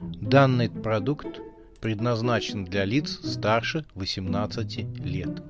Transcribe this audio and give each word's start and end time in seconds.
Данный 0.00 0.68
продукт 0.68 1.40
предназначен 1.80 2.66
для 2.66 2.84
лиц 2.84 3.18
старше 3.24 3.86
18 3.94 4.78
лет. 5.04 5.42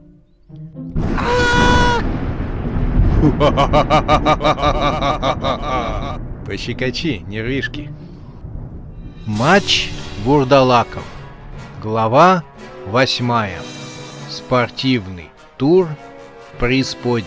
Пощекочи, 6.47 7.25
нервишки. 7.27 7.93
Матч 9.27 9.91
Вурдалаков. 10.23 11.05
Глава 11.83 12.45
восьмая. 12.87 13.61
Спортивный 14.31 15.31
тур 15.57 15.89
в 16.53 16.59
преисподней. 16.61 17.27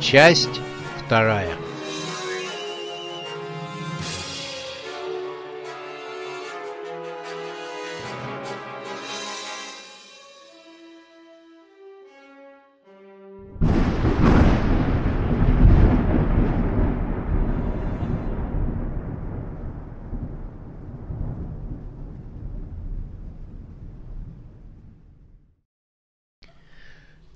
Часть 0.00 0.62
вторая. 1.04 1.54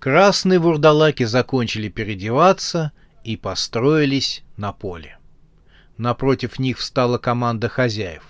Красные 0.06 0.60
вурдалаки 0.60 1.24
закончили 1.24 1.88
переодеваться 1.88 2.92
и 3.24 3.36
построились 3.36 4.44
на 4.56 4.72
поле. 4.72 5.18
Напротив 5.98 6.60
них 6.60 6.78
встала 6.78 7.18
команда 7.18 7.68
хозяев. 7.68 8.22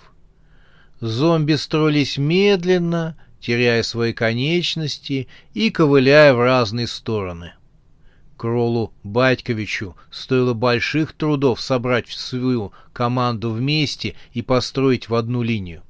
Зомби 1.01 1.53
строились 1.53 2.17
медленно, 2.17 3.15
теряя 3.41 3.83
свои 3.83 4.15
конечности 4.15 5.29
и 5.53 5.69
ковыляя 5.69 6.33
в 6.33 6.43
разные 6.43 6.87
стороны. 6.87 7.53
Кролу 8.39 8.95
Батьковичу 9.03 9.97
стоило 10.11 10.55
больших 10.55 11.13
трудов 11.13 11.61
собрать 11.61 12.09
свою 12.09 12.73
команду 12.95 13.51
вместе 13.51 14.15
и 14.33 14.41
построить 14.41 15.11
в 15.11 15.15
одну 15.15 15.43
линию. 15.43 15.83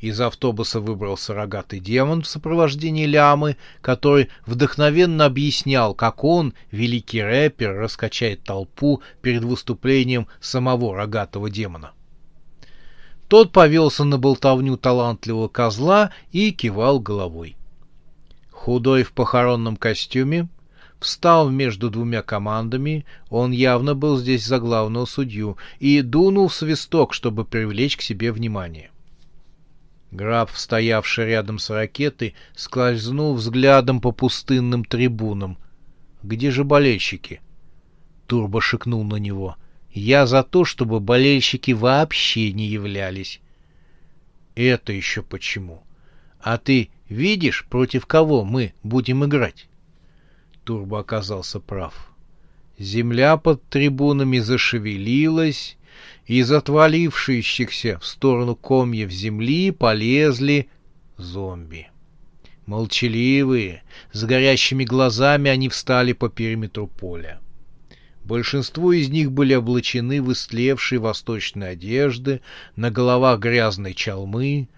Из 0.00 0.20
автобуса 0.20 0.80
выбрался 0.80 1.34
рогатый 1.34 1.80
демон 1.80 2.22
в 2.22 2.28
сопровождении 2.28 3.04
лямы, 3.04 3.56
который 3.80 4.28
вдохновенно 4.46 5.24
объяснял, 5.24 5.92
как 5.92 6.22
он, 6.22 6.54
великий 6.70 7.20
рэпер, 7.20 7.74
раскачает 7.74 8.44
толпу 8.44 9.02
перед 9.22 9.42
выступлением 9.42 10.28
самого 10.40 10.94
рогатого 10.94 11.50
демона. 11.50 11.92
Тот 13.26 13.50
повелся 13.52 14.04
на 14.04 14.18
болтовню 14.18 14.76
талантливого 14.76 15.48
козла 15.48 16.12
и 16.30 16.52
кивал 16.52 17.00
головой. 17.00 17.56
Худой 18.52 19.02
в 19.02 19.12
похоронном 19.12 19.76
костюме, 19.76 20.48
встал 21.00 21.50
между 21.50 21.90
двумя 21.90 22.22
командами, 22.22 23.04
он 23.30 23.50
явно 23.50 23.96
был 23.96 24.16
здесь 24.16 24.46
за 24.46 24.60
главного 24.60 25.06
судью, 25.06 25.56
и 25.80 26.02
дунул 26.02 26.48
свисток, 26.48 27.14
чтобы 27.14 27.44
привлечь 27.44 27.96
к 27.96 28.02
себе 28.02 28.32
внимание. 28.32 28.90
Граф, 30.10 30.58
стоявший 30.58 31.26
рядом 31.26 31.58
с 31.58 31.68
ракетой, 31.70 32.34
скользнул 32.54 33.34
взглядом 33.34 34.00
по 34.00 34.12
пустынным 34.12 34.84
трибунам. 34.84 35.58
«Где 36.22 36.50
же 36.50 36.64
болельщики?» 36.64 37.40
Турбо 38.26 38.60
шикнул 38.60 39.04
на 39.04 39.16
него. 39.16 39.56
«Я 39.92 40.26
за 40.26 40.42
то, 40.42 40.64
чтобы 40.64 41.00
болельщики 41.00 41.72
вообще 41.72 42.52
не 42.52 42.66
являлись». 42.66 43.40
«Это 44.54 44.92
еще 44.92 45.22
почему? 45.22 45.82
А 46.40 46.58
ты 46.58 46.90
видишь, 47.08 47.66
против 47.68 48.06
кого 48.06 48.44
мы 48.44 48.74
будем 48.82 49.24
играть?» 49.24 49.68
Турбо 50.64 51.00
оказался 51.00 51.60
прав. 51.60 52.12
Земля 52.78 53.36
под 53.36 53.62
трибунами 53.68 54.38
зашевелилась, 54.38 55.77
из 56.26 56.52
отвалившихся 56.52 57.98
в 57.98 58.06
сторону 58.06 58.54
комьев 58.54 59.10
земли 59.10 59.70
полезли 59.70 60.68
зомби. 61.16 61.88
Молчаливые, 62.66 63.82
с 64.12 64.24
горящими 64.24 64.84
глазами 64.84 65.50
они 65.50 65.68
встали 65.68 66.12
по 66.12 66.28
периметру 66.28 66.86
поля. 66.86 67.40
Большинство 68.24 68.92
из 68.92 69.08
них 69.08 69.32
были 69.32 69.54
облачены 69.54 70.20
в 70.20 70.32
истлевшие 70.32 70.98
восточные 70.98 71.70
одежды, 71.70 72.42
на 72.76 72.90
головах 72.90 73.40
грязной 73.40 73.94
чалмы. 73.94 74.68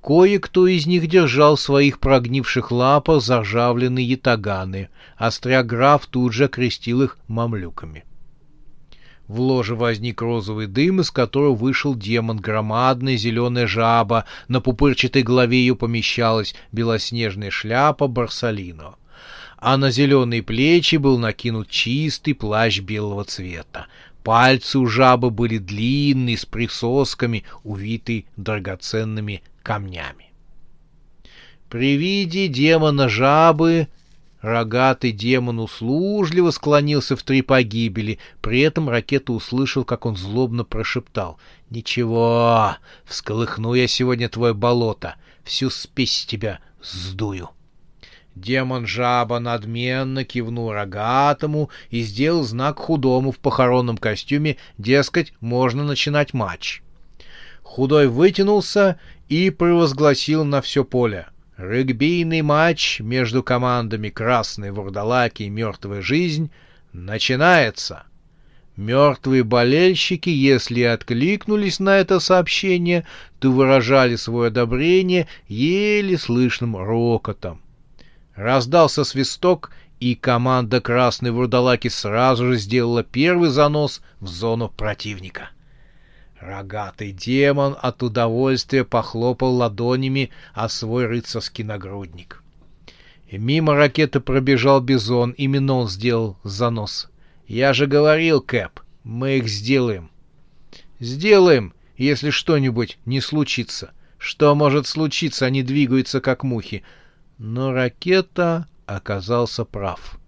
Кое-кто 0.00 0.68
из 0.68 0.86
них 0.86 1.08
держал 1.08 1.56
в 1.56 1.60
своих 1.60 1.98
прогнивших 1.98 2.70
лапах 2.70 3.20
заржавленные 3.20 4.06
ятаганы, 4.06 4.90
а 5.16 5.30
тут 6.06 6.32
же 6.32 6.46
крестил 6.46 7.02
их 7.02 7.18
мамлюками.— 7.26 8.04
в 9.28 9.40
ложе 9.40 9.74
возник 9.74 10.20
розовый 10.20 10.66
дым, 10.66 11.00
из 11.00 11.10
которого 11.10 11.54
вышел 11.54 11.94
демон, 11.94 12.38
громадная 12.38 13.16
зеленая 13.16 13.66
жаба. 13.66 14.26
На 14.48 14.60
пупырчатой 14.60 15.22
голове 15.22 15.58
ее 15.58 15.76
помещалась 15.76 16.54
белоснежная 16.72 17.50
шляпа 17.50 18.06
Барсалино. 18.06 18.96
А 19.56 19.76
на 19.78 19.90
зеленые 19.90 20.42
плечи 20.42 20.96
был 20.96 21.18
накинут 21.18 21.70
чистый 21.70 22.34
плащ 22.34 22.80
белого 22.80 23.24
цвета. 23.24 23.86
Пальцы 24.22 24.78
у 24.78 24.86
жабы 24.86 25.30
были 25.30 25.58
длинные, 25.58 26.36
с 26.36 26.44
присосками, 26.44 27.44
увитые 27.62 28.24
драгоценными 28.36 29.42
камнями. 29.62 30.32
При 31.70 31.96
виде 31.96 32.48
демона 32.48 33.08
жабы 33.08 33.88
Рогатый 34.44 35.12
демон 35.12 35.58
услужливо 35.58 36.50
склонился 36.50 37.16
в 37.16 37.22
три 37.22 37.40
погибели. 37.40 38.18
При 38.42 38.60
этом 38.60 38.90
ракета 38.90 39.32
услышал, 39.32 39.86
как 39.86 40.04
он 40.04 40.18
злобно 40.18 40.64
прошептал. 40.64 41.38
«Ничего, 41.70 42.76
всколыхну 43.06 43.72
я 43.72 43.88
сегодня 43.88 44.28
твое 44.28 44.52
болото. 44.52 45.14
Всю 45.44 45.70
спесь 45.70 46.26
тебя 46.26 46.58
сдую». 46.82 47.48
Демон-жаба 48.34 49.38
надменно 49.38 50.24
кивнул 50.24 50.72
рогатому 50.72 51.70
и 51.88 52.02
сделал 52.02 52.42
знак 52.42 52.80
худому 52.80 53.32
в 53.32 53.38
похоронном 53.38 53.96
костюме, 53.96 54.58
дескать, 54.76 55.32
можно 55.40 55.84
начинать 55.84 56.34
матч. 56.34 56.82
Худой 57.62 58.08
вытянулся 58.08 59.00
и 59.30 59.48
провозгласил 59.48 60.44
на 60.44 60.60
все 60.60 60.84
поле— 60.84 61.28
Регбийный 61.56 62.42
матч 62.42 62.98
между 62.98 63.44
командами 63.44 64.08
«Красные 64.08 64.72
вурдалаки» 64.72 65.44
и 65.44 65.48
«Мертвая 65.48 66.02
жизнь» 66.02 66.50
начинается. 66.92 68.02
Мертвые 68.76 69.44
болельщики, 69.44 70.30
если 70.30 70.82
откликнулись 70.82 71.78
на 71.78 71.98
это 71.98 72.18
сообщение, 72.18 73.06
то 73.38 73.52
выражали 73.52 74.16
свое 74.16 74.48
одобрение 74.48 75.28
еле 75.46 76.18
слышным 76.18 76.76
рокотом. 76.76 77.62
Раздался 78.34 79.04
свисток, 79.04 79.70
и 80.00 80.16
команда 80.16 80.80
«Красной 80.80 81.30
вурдалаки» 81.30 81.86
сразу 81.86 82.46
же 82.46 82.56
сделала 82.56 83.04
первый 83.04 83.50
занос 83.50 84.02
в 84.18 84.26
зону 84.26 84.72
противника. 84.76 85.50
Рогатый 86.44 87.12
демон 87.12 87.74
от 87.80 88.02
удовольствия 88.02 88.84
похлопал 88.84 89.54
ладонями 89.54 90.28
о 90.52 90.68
свой 90.68 91.06
рыцарский 91.06 91.64
нагрудник. 91.64 92.42
И 93.28 93.38
мимо 93.38 93.74
ракеты 93.74 94.20
пробежал 94.20 94.82
бизон, 94.82 95.30
именно 95.30 95.72
он 95.72 95.88
сделал 95.88 96.36
занос. 96.44 97.08
«Я 97.46 97.72
же 97.72 97.86
говорил, 97.86 98.42
Кэп, 98.42 98.80
мы 99.04 99.38
их 99.38 99.48
сделаем». 99.48 100.10
«Сделаем, 101.00 101.72
если 101.96 102.28
что-нибудь 102.28 102.98
не 103.06 103.22
случится. 103.22 103.92
Что 104.18 104.54
может 104.54 104.86
случиться, 104.86 105.46
они 105.46 105.62
двигаются 105.62 106.20
как 106.20 106.44
мухи». 106.44 106.84
Но 107.38 107.72
ракета 107.72 108.68
оказался 108.84 109.64
прав. 109.64 110.18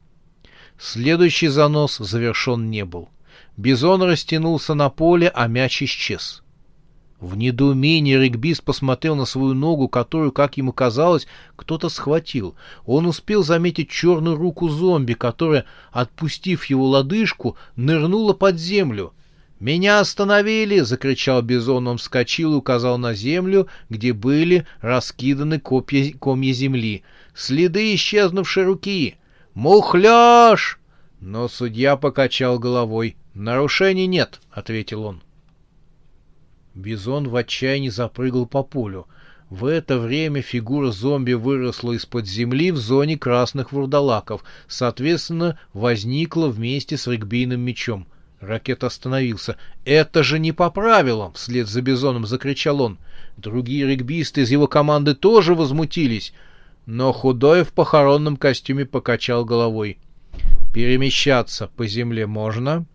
Следующий 0.79 1.49
занос 1.49 1.99
завершен 1.99 2.71
не 2.71 2.87
был. 2.87 3.11
Бизон 3.57 4.03
растянулся 4.03 4.75
на 4.75 4.91
поле, 4.91 5.31
а 5.35 5.49
мяч 5.49 5.83
исчез. 5.83 6.43
В 7.21 7.37
недоумении 7.37 8.15
регбист 8.15 8.63
посмотрел 8.63 9.17
на 9.17 9.25
свою 9.25 9.55
ногу, 9.55 9.89
которую, 9.89 10.33
как 10.33 10.59
ему 10.59 10.73
казалось, 10.73 11.27
кто-то 11.57 11.89
схватил. 11.89 12.55
Он 12.85 13.07
успел 13.07 13.43
заметить 13.43 13.89
черную 13.89 14.37
руку 14.37 14.69
зомби, 14.69 15.15
которая, 15.15 15.65
отпустив 15.93 16.67
его 16.67 16.87
лодыжку, 16.87 17.57
нырнула 17.75 18.35
под 18.35 18.59
землю. 18.59 19.15
«Меня 19.59 20.01
остановили!»— 20.01 20.81
закричал 20.81 21.41
Бизон. 21.41 21.89
Он 21.89 21.97
вскочил 21.97 22.53
и 22.53 22.57
указал 22.57 22.99
на 22.99 23.15
землю, 23.15 23.69
где 23.89 24.13
были 24.13 24.67
раскиданы 24.83 25.59
копья, 25.59 26.13
комья 26.13 26.53
земли. 26.53 27.03
«Следы 27.35 27.95
исчезнувшей 27.95 28.65
руки!» 28.65 29.17
«Мухляж!» 29.55 30.79
Но 31.21 31.49
судья 31.49 31.97
покачал 31.97 32.59
головой. 32.59 33.17
«Нарушений 33.39 34.07
нет»,— 34.07 34.41
ответил 34.51 35.05
он. 35.05 35.21
Бизон 36.75 37.29
в 37.29 37.37
отчаянии 37.37 37.91
запрыгал 37.91 38.47
по 38.47 38.63
полю. 38.63 39.09
В 39.51 39.67
это 39.67 39.99
время 39.99 40.41
фигура 40.41 40.91
зомби 40.91 41.35
выросла 41.35 41.93
из-под 41.93 42.27
земли 42.27 42.71
в 42.71 42.79
зоне 42.79 43.19
красных 43.19 43.73
вурдалаков, 43.73 44.43
соответственно, 44.69 45.59
возникла 45.75 46.47
вместе 46.47 46.97
с 46.97 47.07
регбийным 47.07 47.61
мечом. 47.61 48.07
Ракет 48.41 48.85
остановился. 48.85 49.59
«Это 49.85 50.23
же 50.23 50.39
не 50.39 50.53
по 50.53 50.71
правилам!»— 50.71 51.33
вслед 51.35 51.69
за 51.69 51.83
Бизоном 51.83 52.25
закричал 52.25 52.81
он. 52.81 52.97
Другие 53.37 53.87
регбисты 53.87 54.41
из 54.41 54.51
его 54.51 54.67
команды 54.67 55.15
тоже 55.15 55.55
возмутились, 55.55 56.33
но 56.87 57.13
худой 57.13 57.65
в 57.65 57.75
похоронном 57.75 58.39
костюме 58.39 58.87
покачал 58.87 59.45
головой. 59.45 59.99
«Перемещаться 60.73 61.69
по 61.77 61.87
земле 61.87 62.27
можно, 62.27 62.87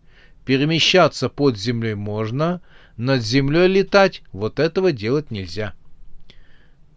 перемещаться 0.46 1.30
под 1.30 1.58
землей 1.58 1.96
можно, 1.96 2.62
над 2.98 3.22
землей 3.22 3.68
летать 3.68 4.24
вот 4.32 4.60
этого 4.60 4.92
делать 4.92 5.32
нельзя». 5.32 5.74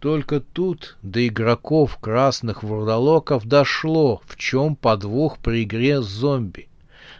Только 0.05 0.39
тут 0.39 0.97
до 1.01 1.25
игроков 1.27 1.97
красных 1.99 2.61
вурдалоков 2.61 3.45
дошло, 3.47 4.21
в 4.27 4.37
чем 4.37 4.75
подвох 4.75 5.39
при 5.39 5.63
игре 5.63 5.99
с 5.99 6.05
зомби. 6.05 6.67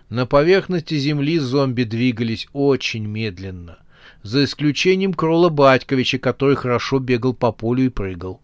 На 0.09 0.27
поверхности 0.27 0.95
земли 0.95 1.39
зомби 1.39 1.81
двигались 1.81 2.47
очень 2.53 3.07
медленно, 3.07 3.79
за 4.21 4.43
исключением 4.43 5.15
Крола 5.15 5.49
Батьковича, 5.49 6.19
который 6.19 6.55
хорошо 6.55 6.99
бегал 6.99 7.33
по 7.33 7.51
полю 7.51 7.85
и 7.85 7.89
прыгал. 7.89 8.39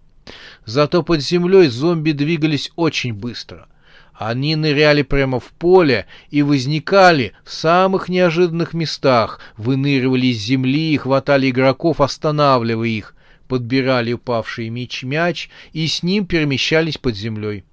Зато 0.66 1.04
под 1.04 1.22
землей 1.22 1.68
зомби 1.68 2.12
двигались 2.12 2.72
очень 2.76 3.14
быстро. 3.14 3.68
Они 4.24 4.56
ныряли 4.56 5.02
прямо 5.02 5.40
в 5.40 5.46
поле 5.46 6.06
и 6.30 6.44
возникали 6.44 7.34
в 7.44 7.52
самых 7.52 8.08
неожиданных 8.08 8.76
местах, 8.76 9.40
выныривали 9.58 10.28
из 10.28 10.38
земли 10.38 10.94
и 10.94 10.98
хватали 10.98 11.50
игроков, 11.50 12.00
останавливая 12.00 12.88
их, 12.88 13.16
подбирали 13.48 14.14
упавший 14.14 14.70
мяч-мяч 14.70 15.50
и 15.74 15.88
с 15.88 16.04
ним 16.04 16.28
перемещались 16.28 17.00
под 17.00 17.16
землей. 17.16 17.64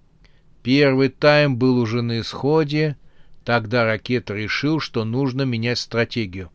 Первый 0.62 1.10
тайм 1.10 1.58
был 1.58 1.78
уже 1.78 2.00
на 2.00 2.20
исходе, 2.20 2.96
Тогда 3.44 3.84
ракета 3.84 4.32
решил, 4.32 4.80
что 4.80 5.04
нужно 5.04 5.42
менять 5.42 5.78
стратегию. 5.78 6.50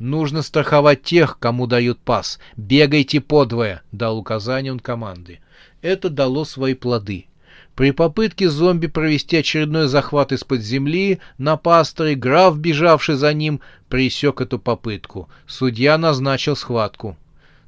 «Нужно 0.00 0.42
страховать 0.42 1.04
тех, 1.04 1.38
кому 1.38 1.68
дают 1.68 2.00
пас. 2.00 2.40
Бегайте 2.56 3.20
подвое»,— 3.20 3.82
дал 3.92 4.18
указание 4.18 4.72
он 4.72 4.80
команды. 4.80 5.38
Это 5.80 6.08
дало 6.10 6.44
свои 6.44 6.74
плоды. 6.74 7.26
При 7.80 7.92
попытке 7.92 8.50
зомби 8.50 8.88
провести 8.88 9.38
очередной 9.38 9.88
захват 9.88 10.32
из-под 10.32 10.60
земли 10.60 11.18
на 11.38 11.56
пасторе, 11.56 12.14
граф, 12.14 12.58
бежавший 12.58 13.14
за 13.14 13.32
ним, 13.32 13.62
пресек 13.88 14.42
эту 14.42 14.58
попытку. 14.58 15.30
Судья 15.46 15.96
назначил 15.96 16.56
схватку. 16.56 17.16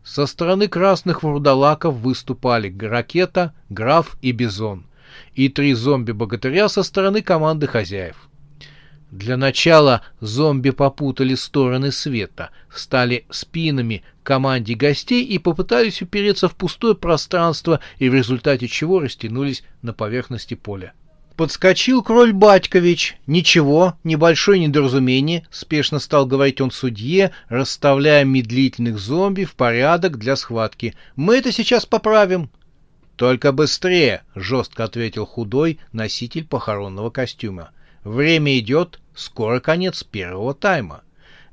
Со 0.04 0.26
стороны 0.26 0.68
красных 0.68 1.22
вурдалаков 1.22 1.94
выступали 1.94 2.70
ракета, 2.78 3.54
граф 3.70 4.18
и 4.20 4.32
бизон 4.32 4.84
и 5.34 5.48
три 5.48 5.72
зомби-богатыря 5.72 6.68
со 6.68 6.82
стороны 6.82 7.22
команды 7.22 7.66
хозяев. 7.66 8.28
Для 9.12 9.36
начала 9.36 10.00
зомби 10.20 10.70
попутали 10.70 11.34
стороны 11.34 11.92
света, 11.92 12.48
стали 12.74 13.26
спинами 13.28 14.04
команде 14.22 14.74
гостей 14.74 15.22
и 15.22 15.36
попытались 15.36 16.00
упереться 16.00 16.48
в 16.48 16.56
пустое 16.56 16.94
пространство, 16.94 17.80
и 17.98 18.08
в 18.08 18.14
результате 18.14 18.68
чего 18.68 19.00
растянулись 19.00 19.64
на 19.82 19.92
поверхности 19.92 20.54
поля. 20.54 20.94
Подскочил 21.36 22.02
кроль 22.02 22.32
Батькович. 22.32 23.16
Ничего, 23.26 23.98
небольшое 24.02 24.58
недоразумение, 24.60 25.46
спешно 25.50 25.98
стал 25.98 26.24
говорить 26.24 26.62
он 26.62 26.70
судье, 26.70 27.32
расставляя 27.50 28.24
медлительных 28.24 28.98
зомби 28.98 29.44
в 29.44 29.54
порядок 29.56 30.16
для 30.16 30.36
схватки. 30.36 30.94
Мы 31.16 31.36
это 31.36 31.52
сейчас 31.52 31.84
поправим. 31.84 32.48
«Только 33.16 33.52
быстрее!»— 33.52 34.22
жестко 34.34 34.84
ответил 34.84 35.26
худой 35.26 35.80
носитель 35.92 36.46
похоронного 36.46 37.10
костюма. 37.10 37.72
«Время 38.04 38.58
идет, 38.58 39.00
скоро 39.14 39.60
конец 39.60 40.02
первого 40.02 40.54
тайма». 40.54 41.02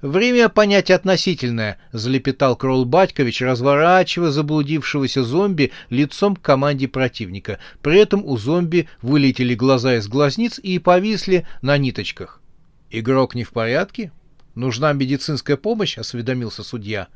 «Время— 0.02 0.48
понятие 0.50 0.96
относительное»,— 0.96 1.78
залепетал 1.92 2.56
Кролл 2.56 2.86
Батькович, 2.86 3.42
разворачивая 3.42 4.32
заблудившегося 4.32 5.24
зомби 5.24 5.72
лицом 5.90 6.38
к 6.38 6.42
команде 6.42 6.88
противника. 6.88 7.60
При 7.82 8.00
этом 8.00 8.24
у 8.24 8.38
зомби 8.38 8.88
вылетели 9.02 9.56
глаза 9.56 9.98
из 9.98 10.08
глазниц 10.08 10.58
и 10.58 10.80
повисли 10.80 11.46
на 11.62 11.78
ниточках. 11.78 12.42
«Игрок 12.90 13.36
не 13.36 13.44
в 13.44 13.52
порядке? 13.52 14.14
Нужна 14.56 14.94
медицинская 14.94 15.58
помощь?»— 15.58 15.98
осведомился 15.98 16.64
судья. 16.64 17.10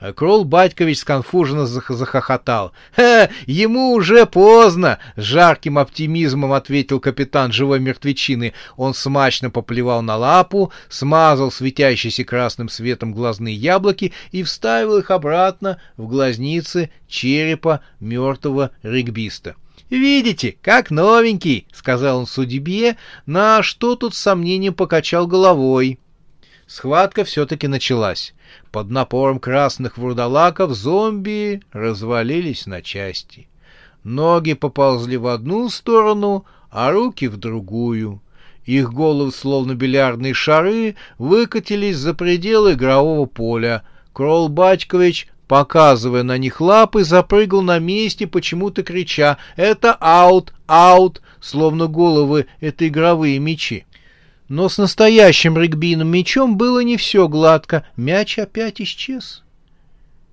А 0.00 0.12
Кролл 0.12 0.44
Батькович 0.44 0.98
сконфуженно 0.98 1.66
захохотал. 1.66 2.72
«Ха, 2.96 3.30
ему 3.46 3.92
уже 3.92 4.26
поздно!»— 4.26 4.98
жарким 5.16 5.78
оптимизмом 5.78 6.52
ответил 6.52 6.98
капитан 6.98 7.52
живой 7.52 7.78
мертвечины. 7.80 8.54
Он 8.76 8.92
смачно 8.92 9.50
поплевал 9.50 10.02
на 10.02 10.16
лапу, 10.16 10.72
смазал 10.88 11.52
светящиеся 11.52 12.24
красным 12.24 12.68
светом 12.68 13.12
глазные 13.12 13.54
яблоки 13.54 14.12
и 14.32 14.42
вставил 14.42 14.98
их 14.98 15.10
обратно 15.10 15.80
в 15.96 16.08
глазницы 16.08 16.90
черепа 17.06 17.80
мертвого 18.00 18.72
регбиста. 18.82 19.54
«Видите, 19.90 20.56
как 20.60 20.90
новенький!»— 20.90 21.68
сказал 21.72 22.18
он 22.18 22.26
судьбе, 22.26 22.96
на 23.26 23.62
что 23.62 23.94
тут 23.94 24.14
сомнением 24.14 24.74
покачал 24.74 25.26
головой. 25.26 26.00
Схватка 26.66 27.24
все-таки 27.24 27.68
началась. 27.68 28.34
Под 28.72 28.90
напором 28.90 29.38
красных 29.38 29.98
вурдалаков 29.98 30.72
зомби 30.72 31.62
развалились 31.72 32.66
на 32.66 32.80
части. 32.80 33.48
Ноги 34.02 34.54
поползли 34.54 35.16
в 35.16 35.26
одну 35.26 35.68
сторону, 35.68 36.44
а 36.70 36.90
руки 36.90 37.28
в 37.28 37.36
другую. 37.36 38.20
Их 38.64 38.92
головы, 38.92 39.30
словно 39.30 39.74
бильярдные 39.74 40.32
шары, 40.32 40.96
выкатились 41.18 41.96
за 41.96 42.14
пределы 42.14 42.72
игрового 42.72 43.26
поля. 43.26 43.82
Кролл 44.14 44.48
Батькович, 44.48 45.28
показывая 45.46 46.22
на 46.22 46.38
них 46.38 46.60
лапы, 46.60 47.04
запрыгал 47.04 47.60
на 47.60 47.78
месте, 47.78 48.26
почему-то 48.26 48.82
крича 48.82 49.36
«Это 49.56 49.94
аут! 50.00 50.54
Аут!», 50.66 51.20
словно 51.40 51.88
головы— 51.88 52.46
это 52.60 52.88
игровые 52.88 53.38
мечи. 53.38 53.84
Но 54.48 54.68
с 54.68 54.78
настоящим 54.78 55.56
регбийным 55.58 56.08
мячом 56.08 56.56
было 56.56 56.80
не 56.80 56.96
все 56.96 57.28
гладко. 57.28 57.86
Мяч 57.96 58.38
опять 58.38 58.80
исчез. 58.80 59.42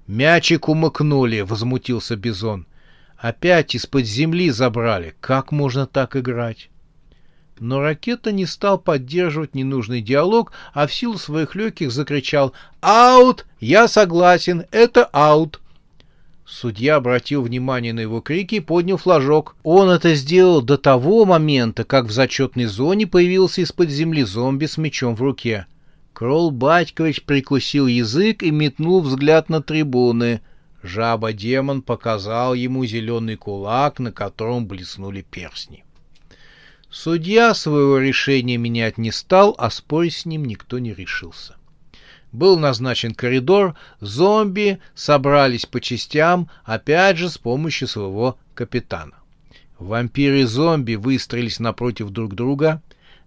«Мячик 0.07 0.67
умыкнули»,— 0.67 1.41
возмутился 1.41 2.17
Бизон. 2.17 2.67
«Опять 3.17 3.75
из-под 3.75 4.05
земли 4.05 4.49
забрали. 4.49 5.15
Как 5.21 5.51
можно 5.51 5.85
так 5.85 6.15
играть?» 6.17 6.69
Но 7.59 7.79
ракета 7.79 8.31
не 8.31 8.47
стал 8.47 8.79
поддерживать 8.79 9.53
ненужный 9.53 10.01
диалог, 10.01 10.51
а 10.73 10.87
в 10.87 10.93
силу 10.93 11.17
своих 11.19 11.55
легких 11.55 11.91
закричал 11.91 12.53
«Аут! 12.81 13.45
Я 13.59 13.87
согласен, 13.87 14.65
это 14.71 15.05
аут!» 15.05 15.60
Судья 16.51 16.97
обратил 16.97 17.43
внимание 17.43 17.93
на 17.93 18.01
его 18.01 18.19
крики 18.19 18.55
и 18.55 18.59
поднял 18.59 18.97
флажок. 18.97 19.55
Он 19.63 19.89
это 19.89 20.13
сделал 20.15 20.61
до 20.61 20.77
того 20.77 21.23
момента, 21.23 21.85
как 21.85 22.07
в 22.07 22.11
зачетной 22.11 22.65
зоне 22.65 23.07
появился 23.07 23.61
из-под 23.61 23.89
земли 23.89 24.23
зомби 24.23 24.65
с 24.65 24.77
мечом 24.77 25.15
в 25.15 25.21
руке. 25.21 25.65
Кролл 26.11 26.51
Батькович 26.51 27.23
прикусил 27.23 27.87
язык 27.87 28.43
и 28.43 28.51
метнул 28.51 28.99
взгляд 28.99 29.47
на 29.47 29.61
трибуны. 29.61 30.41
Жаба-демон 30.83 31.83
показал 31.83 32.53
ему 32.53 32.85
зеленый 32.85 33.37
кулак, 33.37 33.99
на 33.99 34.11
котором 34.11 34.67
блеснули 34.67 35.21
перстни. 35.21 35.85
Судья 36.89 37.53
своего 37.53 37.97
решения 37.97 38.57
менять 38.57 38.97
не 38.97 39.13
стал, 39.13 39.55
а 39.57 39.69
спорить 39.69 40.15
с 40.15 40.25
ним 40.25 40.43
никто 40.43 40.79
не 40.79 40.93
решился. 40.93 41.55
Был 42.31 42.57
назначен 42.57 43.13
коридор, 43.13 43.75
зомби 43.99 44.79
собрались 44.95 45.65
по 45.65 45.81
частям, 45.81 46.49
опять 46.63 47.17
же 47.17 47.29
с 47.29 47.37
помощью 47.37 47.87
своего 47.87 48.37
капитана. 48.53 49.13
Вампиры 49.79 50.41
и 50.41 50.43
зомби 50.43 50.95
выстроились 50.95 51.59
напротив 51.59 52.09
друг 52.11 52.35
друга. 52.35 52.81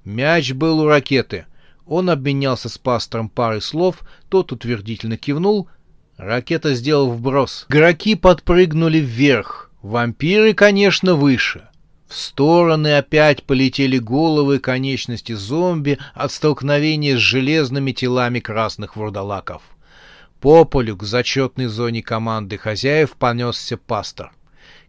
Мяч 0.05 0.53
был 0.53 0.81
у 0.81 0.87
ракеты. 0.87 1.47
Он 1.87 2.09
обменялся 2.09 2.69
с 2.69 2.79
пастором 2.79 3.29
парой 3.29 3.61
слов, 3.61 4.01
тот 4.29 4.53
утвердительно 4.53 5.17
кивнул. 5.17 5.69
Ракета 6.17 6.75
сделал 6.75 7.11
вброс. 7.11 7.67
Игроки 7.69 8.15
подпрыгнули 8.15 8.99
вверх. 8.99 9.71
Вампиры, 9.83 10.55
конечно, 10.55 11.15
выше. 11.15 11.69
В 12.07 12.15
стороны 12.15 12.99
опять 12.99 13.43
полетели 13.45 13.99
головы 13.99 14.59
конечности 14.59 15.33
зомби 15.33 15.99
от 16.15 16.33
столкновения 16.33 17.17
с 17.17 17.21
железными 17.21 17.93
телами 17.93 18.41
красных 18.41 18.97
вурдалаков. 18.97 19.63
По 20.41 20.65
полю 20.65 20.97
к 20.97 21.03
зачетной 21.03 21.67
зоне 21.67 22.03
команды 22.03 22.59
хозяев 22.59 23.13
понесся 23.13 23.77
пастор. 23.79 24.33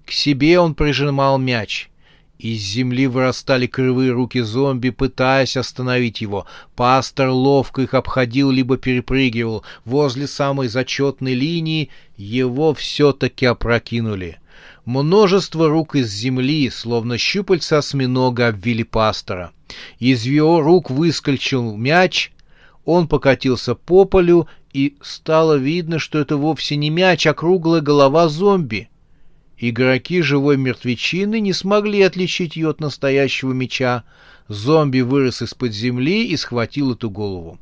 К 0.05 0.11
себе 0.11 0.59
он 0.59 0.75
прижимал 0.75 1.37
мяч. 1.37 1.89
Из 2.37 2.59
земли 2.59 3.07
вырастали 3.07 3.65
кривые 3.65 4.11
руки 4.11 4.41
зомби, 4.41 4.89
пытаясь 4.89 5.55
остановить 5.55 6.19
его. 6.19 6.45
Пастор 6.75 7.29
ловко 7.29 7.83
их 7.83 7.93
обходил, 7.93 8.51
либо 8.51 8.75
перепрыгивал. 8.75 9.63
Возле 9.85 10.27
самой 10.27 10.67
зачетной 10.67 11.33
линии 11.33 11.89
его 12.17 12.73
все-таки 12.73 13.45
опрокинули. 13.45 14.39
Множество 14.85 15.67
рук 15.67 15.95
из 15.95 16.11
земли, 16.11 16.69
словно 16.69 17.17
щупальца 17.17 17.79
осьминога, 17.79 18.49
обвили 18.49 18.83
пастора. 18.83 19.51
Из 19.97 20.23
его 20.25 20.61
рук 20.61 20.91
выскочил 20.91 21.75
мяч, 21.75 22.31
он 22.85 23.07
покатился 23.07 23.73
по 23.73 24.05
полю, 24.05 24.47
и 24.73 24.95
стало 25.01 25.55
видно, 25.55 25.97
что 25.97 26.19
это 26.19 26.37
вовсе 26.37 26.75
не 26.75 26.91
мяч, 26.91 27.25
а 27.25 27.33
круглая 27.33 27.81
голова 27.81 28.27
зомби. 28.27 28.89
Игроки 29.57 30.21
живой 30.21 30.57
мертвечины 30.57 31.39
не 31.39 31.53
смогли 31.53 32.01
отличить 32.01 32.55
ее 32.55 32.69
от 32.69 32.79
настоящего 32.79 33.53
меча. 33.53 34.03
Зомби 34.49 34.99
вырос 34.99 35.41
из-под 35.41 35.73
земли 35.73 36.27
и 36.27 36.37
схватил 36.37 36.93
эту 36.93 37.09
голову. 37.09 37.57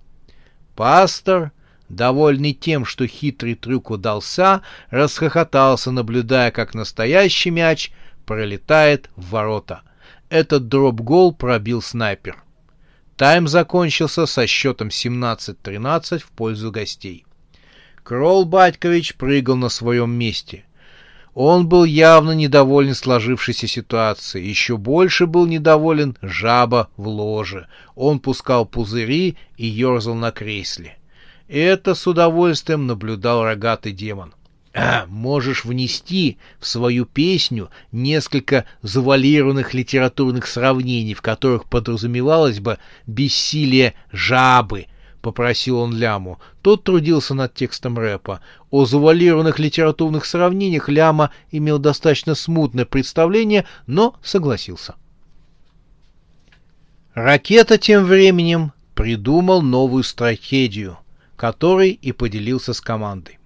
Пастор, 0.75 1.51
довольный 1.95 2.53
тем, 2.53 2.85
что 2.85 3.07
хитрый 3.07 3.55
трюк 3.55 3.91
удался, 3.91 4.61
расхохотался, 4.89 5.91
наблюдая, 5.91 6.51
как 6.51 6.73
настоящий 6.73 7.49
мяч 7.49 7.91
пролетает 8.25 9.09
в 9.15 9.29
ворота. 9.31 9.81
Этот 10.29 10.67
дроп-гол 10.67 11.33
пробил 11.33 11.81
снайпер. 11.81 12.43
Тайм 13.17 13.47
закончился 13.47 14.25
со 14.25 14.47
счетом 14.47 14.87
17-13 14.87 16.19
в 16.19 16.31
пользу 16.31 16.71
гостей. 16.71 17.25
Кролл 18.03 18.45
Батькович 18.45 19.15
прыгал 19.15 19.55
на 19.55 19.69
своем 19.69 20.11
месте. 20.11 20.65
Он 21.33 21.67
был 21.67 21.83
явно 21.83 22.31
недоволен 22.31 22.93
сложившейся 22.93 23.67
ситуацией. 23.67 24.47
Еще 24.47 24.77
больше 24.77 25.25
был 25.25 25.45
недоволен 25.47 26.15
жаба 26.21 26.89
в 26.95 27.07
ложе. 27.07 27.67
Он 27.95 28.19
пускал 28.19 28.65
пузыри 28.65 29.37
и 29.57 29.65
ерзал 29.65 30.15
на 30.15 30.31
кресле. 30.31 30.97
Это 31.53 31.93
с 31.93 32.07
удовольствием 32.07 32.87
наблюдал 32.87 33.43
рогатый 33.43 33.91
демон. 33.91 34.33
А, 34.73 35.05
можешь 35.07 35.65
внести 35.65 36.39
в 36.59 36.65
свою 36.65 37.05
песню 37.05 37.69
несколько 37.91 38.65
завуалированных 38.81 39.75
литературных 39.75 40.47
сравнений, 40.47 41.13
в 41.13 41.21
которых 41.21 41.65
подразумевалось 41.65 42.59
бы 42.59 42.79
бессилие 43.05 43.93
жабы,— 44.11 44.87
попросил 45.21 45.77
он 45.77 45.95
Ляму. 45.95 46.39
Тот 46.63 46.85
трудился 46.85 47.35
над 47.35 47.53
текстом 47.53 47.99
рэпа. 47.99 48.41
О 48.71 48.85
завуалированных 48.85 49.59
литературных 49.59 50.25
сравнениях 50.25 50.89
Ляма 50.89 51.29
имел 51.51 51.77
достаточно 51.77 52.33
смутное 52.33 52.85
представление, 52.85 53.65
но 53.85 54.15
согласился. 54.23 54.95
Ракета 57.13 57.77
тем 57.77 58.05
временем 58.05 58.71
придумал 58.95 59.61
новую 59.61 60.01
стратегию, 60.01 60.97
которой 61.35 61.91
и 61.91 62.11
поделился 62.11 62.73
с 62.73 62.81
командой. 62.81 63.39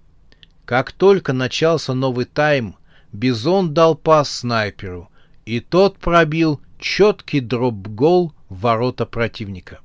Как 0.64 0.92
только 0.92 1.32
начался 1.32 1.94
новый 1.94 2.26
тайм, 2.26 2.76
Бизон 3.12 3.72
дал 3.72 3.94
пас 3.94 4.30
снайперу, 4.30 5.10
и 5.46 5.60
тот 5.60 5.98
пробил 5.98 6.60
четкий 6.78 7.40
дроп-гол 7.40 8.34
в 8.48 8.60
ворота 8.60 9.06
противника. 9.06 9.80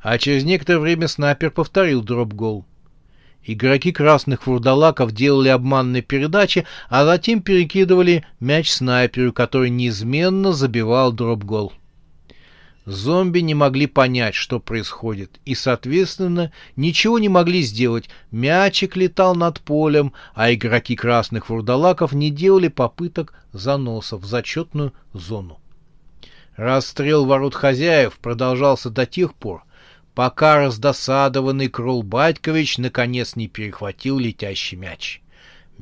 А 0.00 0.18
через 0.18 0.44
некоторое 0.44 0.80
время 0.80 1.06
снайпер 1.06 1.52
повторил 1.52 2.02
дроп-гол. 2.02 2.66
Игроки 3.44 3.92
красных 3.92 4.46
вурдалаков 4.46 5.12
делали 5.12 5.48
обманные 5.48 6.02
передачи, 6.02 6.66
а 6.88 7.04
затем 7.04 7.42
перекидывали 7.42 8.24
мяч 8.40 8.70
снайперу, 8.70 9.32
который 9.32 9.70
неизменно 9.70 10.52
забивал 10.52 11.12
дроп-гол. 11.12 11.72
Зомби 12.84 13.40
не 13.40 13.54
могли 13.54 13.86
понять, 13.86 14.34
что 14.34 14.58
происходит, 14.58 15.38
и, 15.44 15.54
соответственно, 15.54 16.52
ничего 16.74 17.20
не 17.20 17.28
могли 17.28 17.62
сделать. 17.62 18.08
Мячик 18.32 18.96
летал 18.96 19.36
над 19.36 19.60
полем, 19.60 20.12
а 20.34 20.52
игроки 20.52 20.96
красных 20.96 21.48
вурдалаков 21.48 22.12
не 22.12 22.30
делали 22.30 22.68
попыток 22.68 23.34
заноса 23.52 24.16
в 24.16 24.24
зачетную 24.24 24.92
зону. 25.12 25.60
Расстрел 26.56 27.24
ворот 27.24 27.54
хозяев 27.54 28.18
продолжался 28.18 28.90
до 28.90 29.06
тех 29.06 29.34
пор, 29.34 29.62
пока 30.14 30.58
раздосадованный 30.58 31.68
Крул 31.68 32.02
Батькович 32.02 32.78
наконец 32.78 33.36
не 33.36 33.46
перехватил 33.46 34.18
летящий 34.18 34.76
мяч. 34.76 35.21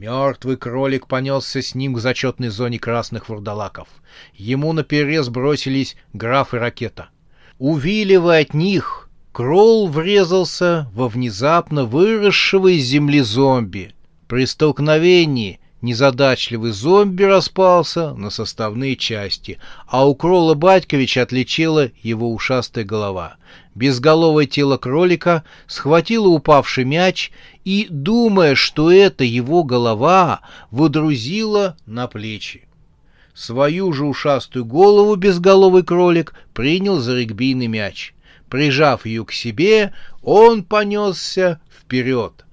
Мертвый 0.01 0.57
кролик 0.57 1.07
понесся 1.07 1.61
с 1.61 1.75
ним 1.75 1.93
к 1.93 1.99
зачетной 1.99 2.49
зоне 2.49 2.79
красных 2.79 3.29
вурдалаков. 3.29 3.87
Ему 4.33 4.73
наперерез 4.73 5.29
бросились 5.29 5.95
граф 6.15 6.55
и 6.55 6.57
ракета. 6.57 7.11
Увиливая 7.59 8.41
от 8.41 8.55
них, 8.55 9.11
Кролл 9.33 9.89
врезался 9.89 10.89
во 10.95 11.07
внезапно 11.07 11.85
выросшего 11.85 12.69
из 12.69 12.85
земли 12.85 13.21
зомби. 13.21 13.93
При 14.27 14.47
столкновении 14.47 15.61
незадачливый 15.83 16.73
зомби 16.73 17.23
распался 17.23 18.15
на 18.15 18.31
составные 18.31 18.97
части, 18.97 19.59
а 19.87 20.07
у 20.07 20.15
Кролла 20.15 20.55
Батьковича 20.55 21.23
отлетела 21.23 21.91
его 22.03 22.33
ушастая 22.33 22.85
голова. 22.85 23.37
Безголовое 23.75 24.47
тело 24.47 24.77
кролика 24.77 25.45
схватило 25.67 26.29
упавший 26.29 26.85
мяч 26.85 27.31
и, 27.65 27.87
думая, 27.89 28.55
что 28.55 28.91
это 28.91 29.25
его 29.25 29.65
голова, 29.65 30.41
выдрузило 30.71 31.77
на 31.87 32.07
плечи. 32.07 32.67
Свою 33.33 33.93
же 33.93 34.05
ушастую 34.05 34.65
голову 34.65 35.15
безголовый 35.15 35.83
кролик 35.83 36.35
принял 36.53 36.99
за 36.99 37.17
регбийный 37.17 37.69
мяч. 37.69 38.13
Прижав 38.49 39.07
ее 39.07 39.25
к 39.25 39.33
себе, 39.33 39.95
он 40.23 40.65
понесся 40.65 41.61
вперед. 41.71 42.45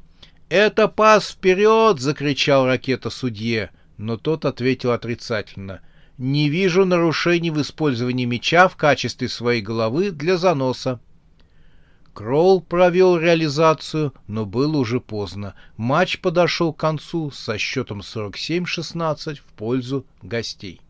«Это 0.50 0.88
пас 0.88 1.32
вперед!»— 1.32 2.00
закричал 2.00 2.66
ракета 2.66 3.10
судье, 3.10 3.72
но 3.98 4.18
тот 4.18 4.46
ответил 4.46 4.92
отрицательно. 4.92 5.82
«Не 6.18 6.50
вижу 6.50 6.86
нарушений 6.86 7.52
в 7.52 7.62
использовании 7.62 8.26
мяча 8.26 8.68
в 8.70 8.78
качестве 8.78 9.28
своей 9.28 9.62
головы 9.62 10.12
для 10.12 10.38
заноса». 10.38 11.00
Кролл 12.14 12.62
провел 12.62 13.18
реализацию, 13.18 14.14
но 14.26 14.46
было 14.46 14.78
уже 14.78 15.00
поздно. 15.00 15.54
Матч 15.76 16.20
подошел 16.20 16.74
к 16.74 16.80
концу 16.80 17.30
со 17.30 17.60
счетом 17.60 18.00
47-16 18.00 19.36
в 19.36 19.54
пользу 19.56 20.06
гостей. 20.24 20.82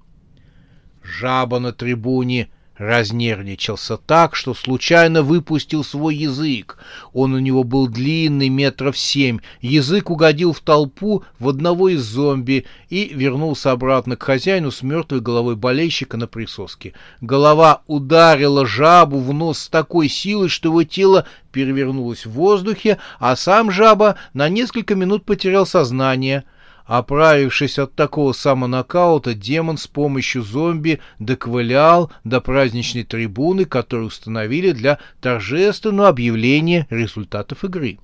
Жаба 1.03 1.59
на 1.59 1.73
трибуне 1.73 2.49
Разнервничался 2.77 3.97
так, 3.97 4.35
что 4.35 4.53
случайно 4.53 5.23
выпустил 5.23 5.83
свой 5.83 6.15
язык. 6.15 6.77
Он 7.11 7.33
у 7.33 7.39
него 7.39 7.63
был 7.63 7.87
длинный, 7.87 8.49
метров 8.49 8.97
семь. 8.97 9.39
Язык 9.61 10.11
угодил 10.11 10.53
в 10.53 10.59
толпу 10.59 11.23
в 11.39 11.49
одного 11.49 11.89
из 11.89 12.01
зомби 12.01 12.65
и 12.89 13.11
вернулся 13.11 13.71
обратно 13.71 14.15
к 14.15 14.23
хозяину 14.23 14.69
с 14.69 14.83
мертвой 14.83 15.21
головой 15.21 15.55
болельщика 15.55 16.17
на 16.17 16.27
присоске. 16.27 16.93
Голова 17.19 17.81
ударила 17.87 18.67
жабу 18.67 19.19
в 19.19 19.33
нос 19.33 19.59
с 19.59 19.69
такой 19.69 20.07
силой, 20.07 20.49
что 20.49 20.69
его 20.69 20.83
тело 20.83 21.25
перевернулось 21.51 22.27
в 22.27 22.31
воздухе, 22.31 22.99
а 23.19 23.35
сам 23.35 23.71
жаба 23.71 24.17
на 24.33 24.49
несколько 24.49 24.93
минут 24.93 25.25
потерял 25.25 25.65
сознание— 25.65 26.43
Оправившись 26.87 27.79
от 27.79 27.95
такого 27.95 28.31
самонокаута, 28.31 29.33
демон 29.33 29.77
с 29.77 29.87
помощью 29.87 30.41
зомби 30.41 31.01
доковылял 31.19 32.13
до 32.23 32.39
праздничной 32.39 33.03
трибуны, 33.03 33.65
которую 33.65 34.07
установили 34.07 34.71
для 34.71 34.97
торжественного 35.19 36.07
объявления 36.07 36.87
результатов 36.89 37.65
игры. 37.65 37.99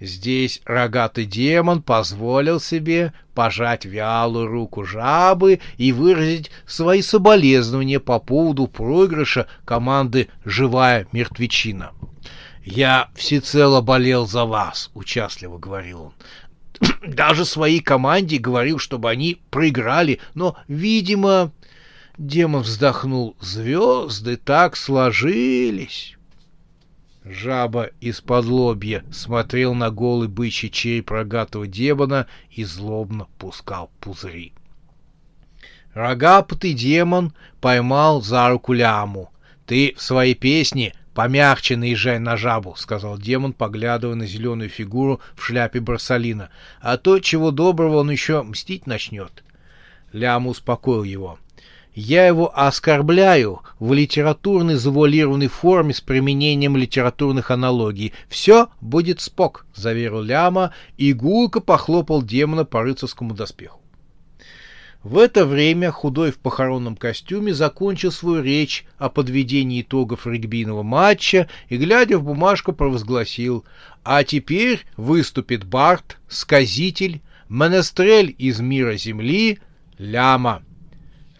Здесь 0.00 0.62
рогатый 0.64 1.26
демон 1.26 1.82
позволил 1.82 2.58
себе 2.58 3.12
пожать 3.34 3.84
вялую 3.84 4.48
руку 4.48 4.84
жабы 4.84 5.60
и 5.76 5.92
выразить 5.92 6.50
свои 6.66 7.02
соболезнования 7.02 8.00
по 8.00 8.18
поводу 8.18 8.66
проигрыша 8.66 9.46
команды 9.64 10.28
«Живая 10.44 11.06
мертвечина». 11.12 11.92
«Я 12.64 13.10
всецело 13.14 13.80
болел 13.80 14.26
за 14.26 14.44
вас»,— 14.44 14.90
участливо 14.94 15.58
говорил 15.58 16.02
он. 16.02 16.12
даже 17.06 17.44
своей 17.44 17.80
команде 17.80 18.38
говорил, 18.38 18.78
чтобы 18.78 19.10
они 19.10 19.40
проиграли, 19.50 20.20
но, 20.34 20.56
видимо, 20.68 21.52
демон 22.18 22.62
вздохнул, 22.62 23.36
звезды 23.40 24.36
так 24.36 24.76
сложились. 24.76 26.16
Жаба 27.24 27.90
из-под 28.00 28.46
лобья 28.46 29.04
смотрел 29.12 29.74
на 29.74 29.90
голый 29.90 30.28
бычий 30.28 30.70
череп 30.70 31.10
рогатого 31.10 31.66
демона 31.66 32.26
и 32.50 32.64
злобно 32.64 33.26
пускал 33.38 33.90
пузыри. 34.00 34.54
Рогатый 35.92 36.72
демон 36.72 37.34
поймал 37.60 38.22
за 38.22 38.48
руку 38.48 38.72
ляму. 38.72 39.30
«Ты 39.66 39.94
в 39.96 40.02
своей 40.02 40.34
песне 40.34 40.94
«Помягче 41.14 41.76
наезжай 41.76 42.18
на 42.18 42.36
жабу»,— 42.36 42.74
сказал 42.78 43.18
демон, 43.18 43.52
поглядывая 43.52 44.14
на 44.14 44.26
зеленую 44.26 44.68
фигуру 44.68 45.20
в 45.34 45.44
шляпе 45.44 45.80
Барсалина. 45.80 46.50
«А 46.80 46.96
то, 46.96 47.18
чего 47.18 47.50
доброго, 47.50 47.96
он 47.96 48.10
еще 48.10 48.42
мстить 48.42 48.86
начнет». 48.86 49.42
Лям 50.12 50.46
успокоил 50.46 51.02
его. 51.02 51.38
Я 51.94 52.26
его 52.26 52.56
оскорбляю 52.56 53.62
в 53.80 53.92
литературной 53.92 54.76
завуалированной 54.76 55.48
форме 55.48 55.92
с 55.92 56.00
применением 56.00 56.76
литературных 56.76 57.50
аналогий. 57.50 58.12
Все 58.28 58.68
будет 58.80 59.20
спок, 59.20 59.66
заверил 59.74 60.22
Ляма 60.22 60.72
и 60.96 61.12
гулко 61.12 61.60
похлопал 61.60 62.22
демона 62.22 62.64
по 62.64 62.82
рыцарскому 62.82 63.34
доспеху. 63.34 63.79
В 65.02 65.16
это 65.16 65.46
время 65.46 65.90
худой 65.90 66.30
в 66.30 66.38
похоронном 66.38 66.94
костюме 66.94 67.54
закончил 67.54 68.12
свою 68.12 68.42
речь 68.42 68.84
о 68.98 69.08
подведении 69.08 69.80
итогов 69.80 70.26
регбийного 70.26 70.82
матча 70.82 71.48
и, 71.70 71.78
глядя 71.78 72.18
в 72.18 72.24
бумажку, 72.24 72.74
провозгласил 72.74 73.64
«А 74.04 74.24
теперь 74.24 74.84
выступит 74.98 75.64
Барт, 75.64 76.18
сказитель, 76.28 77.22
менестрель 77.48 78.34
из 78.36 78.60
мира 78.60 78.94
земли, 78.96 79.58
Ляма». 79.96 80.62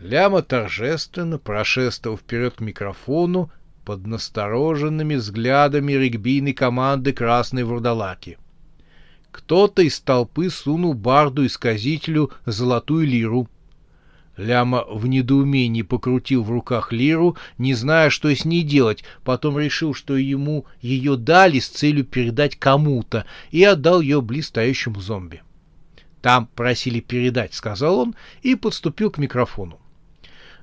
Ляма 0.00 0.40
торжественно 0.40 1.36
прошествовал 1.36 2.16
вперед 2.16 2.54
к 2.54 2.60
микрофону 2.60 3.52
под 3.84 4.06
настороженными 4.06 5.16
взглядами 5.16 5.92
регбийной 5.92 6.54
команды 6.54 7.12
«Красной 7.12 7.64
Вурдалаки». 7.64 8.38
Кто-то 9.30 9.82
из 9.82 10.00
толпы 10.00 10.50
сунул 10.50 10.94
барду-исказителю 10.94 12.32
золотую 12.46 13.06
лиру. 13.06 13.48
Ляма 14.36 14.84
в 14.88 15.06
недоумении 15.06 15.82
покрутил 15.82 16.42
в 16.42 16.50
руках 16.50 16.92
лиру, 16.92 17.36
не 17.58 17.74
зная, 17.74 18.10
что 18.10 18.34
с 18.34 18.44
ней 18.44 18.62
делать, 18.62 19.04
потом 19.22 19.58
решил, 19.58 19.92
что 19.92 20.16
ему 20.16 20.64
ее 20.80 21.16
дали 21.16 21.58
с 21.58 21.68
целью 21.68 22.04
передать 22.04 22.56
кому-то, 22.56 23.26
и 23.50 23.62
отдал 23.62 24.00
ее 24.00 24.22
блистающему 24.22 25.00
зомби. 25.00 25.42
«Там 26.22 26.48
просили 26.54 27.00
передать»,— 27.00 27.54
сказал 27.54 27.98
он, 27.98 28.14
и 28.42 28.54
подступил 28.54 29.10
к 29.10 29.18
микрофону. 29.18 29.78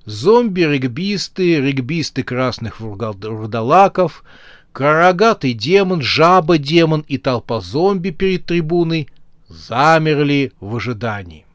Зомби-регбисты, 0.06 1.60
регбисты 1.60 2.24
красных 2.24 2.80
вурдалаков, 2.80 4.24
Карагатый 4.72 5.54
демон, 5.54 6.02
жаба-демон 6.02 7.04
и 7.08 7.18
толпа 7.18 7.62
зомби 7.62 8.12
перед 8.12 8.46
трибуной 8.46 9.10
замерли 9.48 10.52
в 10.60 10.76
ожидании. 10.76 11.46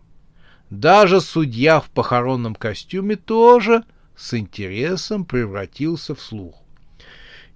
Даже 0.71 1.21
судья 1.21 1.81
в 1.81 1.90
похоронном 1.90 2.54
костюме 2.54 3.16
тоже 3.16 3.85
с 4.16 4.35
интересом 4.35 5.25
превратился 5.25 6.14
в 6.14 6.21
слух. 6.21 6.54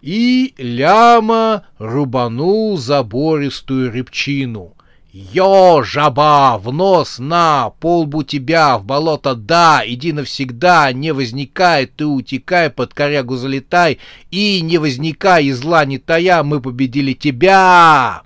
И 0.03 0.55
ляма 0.59 1.67
рубанул 1.79 2.77
забористую 2.77 3.91
репчину. 3.91 4.76
«Йо, 5.19 5.83
жаба, 5.83 6.59
в 6.59 6.71
нос 6.73 7.19
на, 7.19 7.71
полбу 7.81 8.23
тебя, 8.23 8.77
в 8.77 8.85
болото 8.85 9.35
да, 9.35 9.83
иди 9.87 10.13
навсегда, 10.13 10.93
не 10.93 11.15
возникай, 11.15 11.87
ты 11.87 12.05
утекай, 12.05 12.69
под 12.69 12.93
корягу 12.93 13.37
залетай, 13.37 13.99
и 14.31 14.61
не 14.61 14.77
возникай, 14.77 15.47
и 15.47 15.53
зла 15.53 15.87
не 15.87 15.97
тая, 15.97 16.43
мы 16.43 16.61
победили 16.61 17.15
тебя!» 17.15 18.25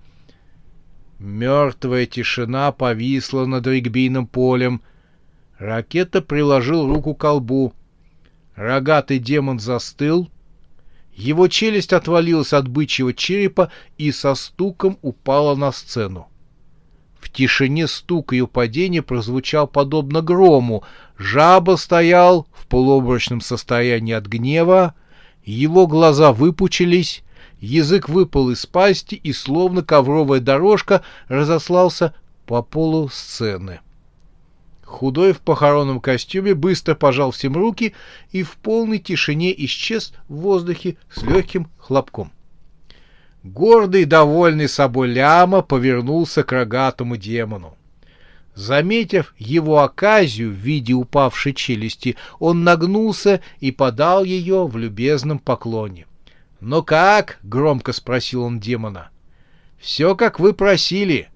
Мертвая 1.21 2.07
тишина 2.07 2.73
повисла 2.73 3.47
над 3.47 3.69
регбийным 3.69 4.27
полем. 4.27 4.83
Ракета 5.59 6.21
приложил 6.21 6.89
руку 6.89 7.15
к 7.15 7.21
колбу. 7.21 7.73
Рогатый 8.57 9.21
демон 9.21 9.61
застыл. 9.61 10.29
Его 11.15 11.47
челюсть 11.47 11.93
отвалилась 11.93 12.53
от 12.53 12.67
бычьего 12.67 13.15
черепа 13.15 13.71
и 13.97 14.11
со 14.11 14.35
стуком 14.35 14.99
упала 15.03 15.55
на 15.55 15.71
сцену. 15.71 16.30
В 17.31 17.33
тишине 17.33 17.87
стук 17.87 18.33
ее 18.33 18.49
падения 18.49 19.03
прозвучал 19.03 19.69
подобно 19.69 20.21
грому. 20.21 20.83
Жаба 21.17 21.77
стоял 21.77 22.49
в 22.53 22.67
полуобрачном 22.67 23.41
состоянии 23.41 24.15
от 24.15 24.27
гнева, 24.27 24.95
его 25.45 25.87
глаза 25.87 26.33
выпучились, 26.33 27.23
язык 27.61 28.09
выпал 28.09 28.51
из 28.51 28.67
пасти 28.67 29.15
и, 29.15 29.33
словно 29.33 29.85
ковровая 29.85 30.41
дорожка, 30.41 31.05
разослался 31.29 32.15
по 32.47 32.63
полу 32.63 33.09
сцены. 33.09 33.79
Худой 34.83 35.33
в 35.33 35.39
похоронном 35.39 36.01
костюме 36.01 36.57
быстро 36.57 36.97
пожал 36.97 37.31
всем 37.31 37.55
руки 37.55 37.95
и 38.33 38.43
в 38.43 38.57
полной 38.57 38.99
тишине 38.99 39.55
исчез 39.67 40.15
в 40.29 40.35
воздухе 40.35 40.97
с 41.15 41.23
легким 41.23 41.69
хлопком. 41.79 42.33
Гордый 43.43 44.03
и 44.03 44.07
довольный 44.07 44.69
собой 44.69 45.09
ляма 45.09 45.63
повернулся 45.63 46.43
к 46.43 46.53
рогатому 46.53 47.17
демону. 47.17 47.77
Заметив 48.55 49.35
его 49.39 49.79
оказию 49.79 50.51
в 50.51 50.55
виде 50.55 50.93
упавшей 50.93 51.55
челюсти, 51.55 52.17
он 52.39 52.65
нагнулся 52.65 53.41
и 53.61 53.71
подал 53.71 54.25
ее 54.25 54.67
в 54.67 54.77
любезном 54.77 55.39
поклоне.— 55.39 56.07
Ну 56.61 56.83
как?— 56.83 57.39
громко 57.43 57.93
спросил 57.93 58.43
он 58.43 58.61
демона.— 58.61 59.09
Все, 59.79 60.15
как 60.15 60.39
вы 60.39 60.53
просили. 60.53 61.31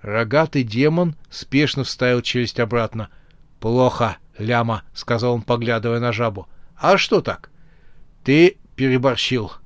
Рогатый 0.00 0.62
демон 0.62 1.16
спешно 1.28 1.84
вставил 1.84 2.22
челюсть 2.22 2.60
обратно.— 2.60 3.10
Плохо, 3.60 4.16
ляма,— 4.38 4.84
сказал 4.94 5.34
он, 5.34 5.42
поглядывая 5.42 6.00
на 6.00 6.12
жабу.— 6.12 6.48
А 6.76 6.96
что 6.96 7.20
так?— 7.20 7.50
Ты 8.24 8.56
переборщил.— 8.76 9.52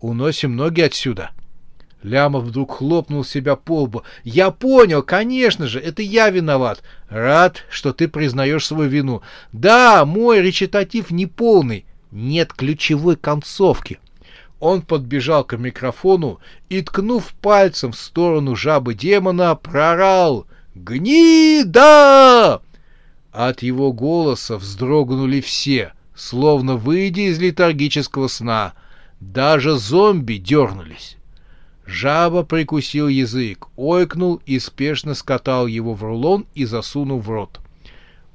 Уносим 0.00 0.56
ноги 0.56 0.80
отсюда. 0.80 1.30
Лямов 2.02 2.44
вдруг 2.44 2.78
хлопнул 2.78 3.24
себя 3.24 3.56
по 3.56 3.82
лбу. 3.82 4.02
«Я 4.24 4.50
понял, 4.50 5.02
конечно 5.02 5.66
же, 5.66 5.78
это 5.78 6.00
я 6.00 6.30
виноват. 6.30 6.82
Рад, 7.10 7.64
что 7.68 7.92
ты 7.92 8.08
признаешь 8.08 8.66
свою 8.66 8.88
вину. 8.88 9.20
Да, 9.52 10.06
мой 10.06 10.40
речитатив 10.40 11.10
неполный. 11.10 11.84
Нет 12.10 12.54
ключевой 12.54 13.16
концовки». 13.16 13.98
Он 14.60 14.82
подбежал 14.82 15.44
к 15.44 15.56
микрофону 15.56 16.38
и, 16.68 16.82
ткнув 16.82 17.32
пальцем 17.34 17.92
в 17.92 17.96
сторону 17.96 18.56
жабы-демона, 18.56 19.54
прорал 19.54 20.46
«Гнида!». 20.74 22.60
От 23.32 23.62
его 23.62 23.92
голоса 23.92 24.56
вздрогнули 24.56 25.40
все, 25.40 25.92
словно 26.14 26.76
выйдя 26.76 27.22
из 27.22 27.38
летаргического 27.38 28.28
сна— 28.28 28.72
даже 29.20 29.76
зомби 29.76 30.34
дернулись. 30.34 31.16
Жаба 31.86 32.42
прикусил 32.42 33.08
язык, 33.08 33.66
ойкнул 33.76 34.40
и 34.46 34.58
спешно 34.58 35.14
скатал 35.14 35.66
его 35.66 35.94
в 35.94 36.02
рулон 36.02 36.46
и 36.54 36.64
засунул 36.64 37.20
в 37.20 37.28
рот. 37.28 37.60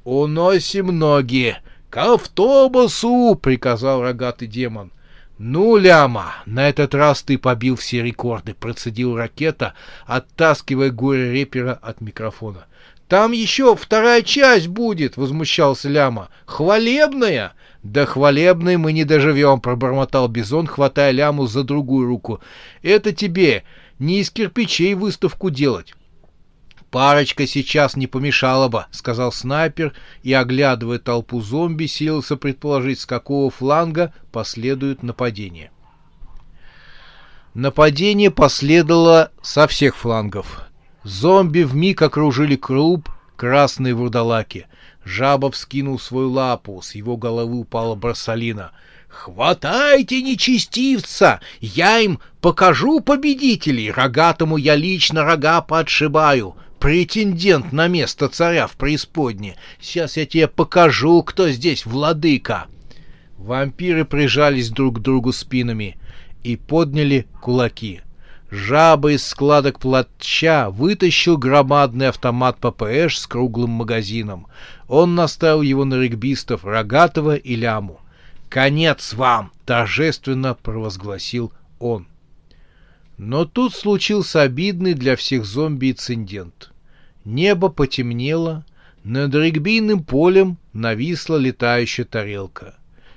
«Уносим 0.04 0.98
ноги! 0.98 1.56
К 1.90 2.14
автобусу!»— 2.14 3.40
приказал 3.42 4.02
рогатый 4.02 4.48
демон. 4.48 4.92
«Ну, 5.38 5.78
ляма, 5.78 6.36
на 6.46 6.70
этот 6.70 6.94
раз 6.94 7.22
ты 7.22 7.38
побил 7.38 7.76
все 7.76 8.04
рекорды»,— 8.04 8.54
процедил 8.60 9.18
ракета, 9.18 9.74
оттаскивая 10.06 10.92
горе-репера 10.92 11.74
от 11.82 12.02
микрофона. 12.02 12.66
«Там 13.08 13.32
еще 13.32 13.76
вторая 13.76 14.22
часть 14.22 14.68
будет»,— 14.68 15.16
возмущался 15.18 15.90
ляма. 15.90 16.30
«Хвалебная? 16.46 17.54
«До 17.86 18.08
хвалебной 18.08 18.78
мы 18.78 18.94
не 18.94 19.04
доживем»,— 19.04 19.60
пробормотал 19.62 20.28
Бизон, 20.28 20.66
хватая 20.66 21.12
ляму 21.12 21.46
за 21.46 21.64
другую 21.64 22.08
руку. 22.08 22.40
«Это 22.82 23.12
тебе 23.12 23.64
не 24.00 24.22
из 24.22 24.32
кирпичей 24.32 24.96
выставку 24.96 25.52
делать». 25.52 25.94
«Парочка 26.90 27.46
сейчас 27.46 27.96
не 27.96 28.08
помешала 28.08 28.70
бы»,— 28.70 28.86
сказал 28.92 29.32
снайпер 29.32 29.94
и, 30.24 30.34
оглядывая 30.34 30.98
толпу 30.98 31.42
зомби, 31.42 31.86
силился 31.86 32.38
предположить, 32.38 33.02
с 33.02 33.06
какого 33.06 33.52
фланга 33.52 34.12
последует 34.32 35.04
нападение. 35.04 35.70
Нападение 37.54 38.32
последовало 38.32 39.32
со 39.44 39.68
всех 39.68 39.96
флангов. 39.96 40.64
Зомби 41.04 41.62
вмиг 41.62 42.02
окружили 42.02 42.56
клуб 42.56 43.10
красные 43.36 43.94
вурдалаки. 43.94 44.66
Жаба 45.06 45.52
вскинул 45.52 46.00
свою 46.00 46.32
лапу, 46.32 46.82
с 46.82 46.96
его 46.96 47.16
головы 47.16 47.60
упала 47.60 47.96
Барсалина. 47.96 48.72
«Хватайте 49.08 50.22
нечестивца! 50.22 51.40
Я 51.62 52.00
им 52.00 52.20
покажу 52.42 53.00
победителей! 53.00 53.92
Рогатому 53.92 54.58
я 54.58 54.76
лично 54.76 55.24
рога 55.24 55.62
подшибаю!» 55.62 56.56
претендент 56.80 57.72
на 57.72 57.88
место 57.88 58.28
царя 58.28 58.68
в 58.68 58.76
преисподне. 58.76 59.56
Сейчас 59.82 60.18
я 60.18 60.26
тебе 60.28 60.48
покажу, 60.48 61.24
кто 61.24 61.50
здесь 61.50 61.84
владыка. 61.86 62.66
Вампиры 63.38 64.06
прижались 64.06 64.70
друг 64.70 65.00
к 65.00 65.02
другу 65.02 65.34
спинами 65.34 65.98
и 66.44 66.56
подняли 66.56 67.26
кулаки. 67.42 68.02
Жаба 68.52 69.14
из 69.14 69.26
складок 69.26 69.80
плаща 69.80 70.70
вытащил 70.70 71.38
громадный 71.38 72.10
автомат 72.10 72.58
ППШ 72.60 73.18
с 73.18 73.26
круглым 73.26 73.72
магазином. 73.72 74.46
Он 74.88 75.16
наставил 75.16 75.62
его 75.62 75.86
на 75.86 75.96
регбистов 75.96 76.64
Рогатого 76.64 77.36
и 77.36 77.56
Ляму. 77.56 78.00
«Конец 78.50 79.14
вам!»— 79.14 79.52
торжественно 79.66 80.54
провозгласил 80.54 81.52
он. 81.80 82.08
Но 83.18 83.46
тут 83.46 83.74
случился 83.74 84.42
обидный 84.42 84.94
для 84.94 85.16
всех 85.16 85.46
зомби 85.46 85.92
инцидент. 85.92 86.72
Небо 87.24 87.70
потемнело, 87.70 88.66
Над 89.04 89.36
регбийным 89.36 90.04
полем 90.04 90.58
нависла 90.74 91.38
летающая 91.38 92.06
тарелка. 92.06 92.76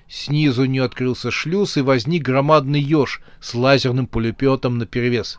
Снизу 0.08 0.64
не 0.64 0.78
открылся 0.78 1.30
шлюз, 1.30 1.76
и 1.76 1.82
возник 1.82 2.22
громадный 2.22 2.80
еж 2.80 3.20
с 3.40 3.54
лазерным 3.54 4.06
пулеметом 4.06 4.78
наперевес. 4.78 5.38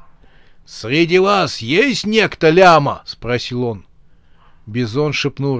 «Среди 0.65 1.19
вас 1.19 1.57
есть 1.59 2.05
некто 2.05 2.49
ляма?»— 2.49 3.01
спросил 3.05 3.63
он. 3.63 3.85
Бизон 4.67 5.13
шепнул 5.13 5.59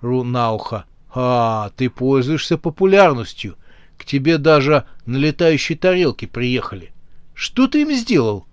рэперу 0.00 0.24
на 0.24 0.52
ухо. 0.52 0.84
«А, 1.14 1.70
ты 1.76 1.88
пользуешься 1.88 2.58
популярностью. 2.58 3.56
К 3.96 4.04
тебе 4.04 4.38
даже 4.38 4.84
на 5.06 5.16
летающей 5.16 5.74
тарелке 5.74 6.26
приехали. 6.26 6.92
Что 7.34 7.66
ты 7.66 7.82
им 7.82 7.92
сделал?» 7.92 8.46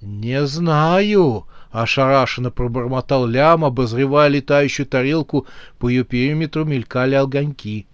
«Не 0.00 0.44
знаю»,— 0.46 1.46
ошарашенно 1.70 2.50
пробормотал 2.50 3.26
лям, 3.26 3.64
обозревая 3.64 4.28
летающую 4.28 4.86
тарелку, 4.86 5.46
по 5.78 5.88
ее 5.88 6.04
периметру 6.04 6.64
мелькали 6.64 7.14
огоньки. 7.14 7.86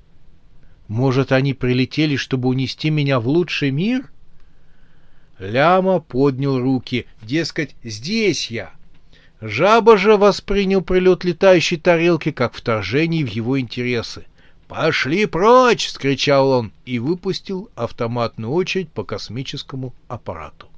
«Может, 0.89 1.31
они 1.31 1.55
прилетели, 1.55 2.17
чтобы 2.17 2.49
унести 2.49 2.91
меня 2.91 3.21
в 3.21 3.29
лучший 3.29 3.71
мир?» 3.71 4.11
Ляма 5.39 6.01
поднял 6.01 6.59
руки, 6.59 7.07
дескать, 7.23 7.75
здесь 7.83 8.51
я. 8.51 8.73
Жаба 9.41 9.97
же 9.97 10.17
воспринял 10.17 10.83
прилет 10.83 11.25
летающей 11.25 11.79
тарелки 11.79 12.31
как 12.31 12.55
вторжение 12.55 13.25
в 13.25 13.29
его 13.29 13.59
интересы. 13.59 14.27
«Пошли 14.69 15.27
прочь!»— 15.27 15.89
скричал 15.91 16.51
он 16.51 16.73
и 16.85 16.99
выпустил 16.99 17.71
автоматную 17.75 18.53
очередь 18.53 18.91
по 18.91 19.03
космическому 19.03 19.95
аппарату. 20.09 20.69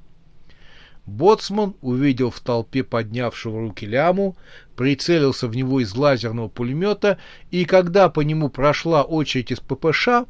Боцман 1.05 1.75
увидел 1.81 2.31
в 2.31 2.39
толпе 2.39 2.83
поднявшего 2.83 3.59
руки 3.59 3.85
ляму, 3.85 4.37
прицелился 4.77 5.47
в 5.47 5.55
него 5.55 5.81
из 5.81 5.93
лазерного 5.93 6.47
пулемета, 6.47 7.17
и 7.51 7.65
когда 7.65 8.07
по 8.07 8.21
нему 8.21 8.49
прошла 8.49 9.03
очередь 9.03 9.51
из 9.51 9.59
ППШ, 9.59 10.25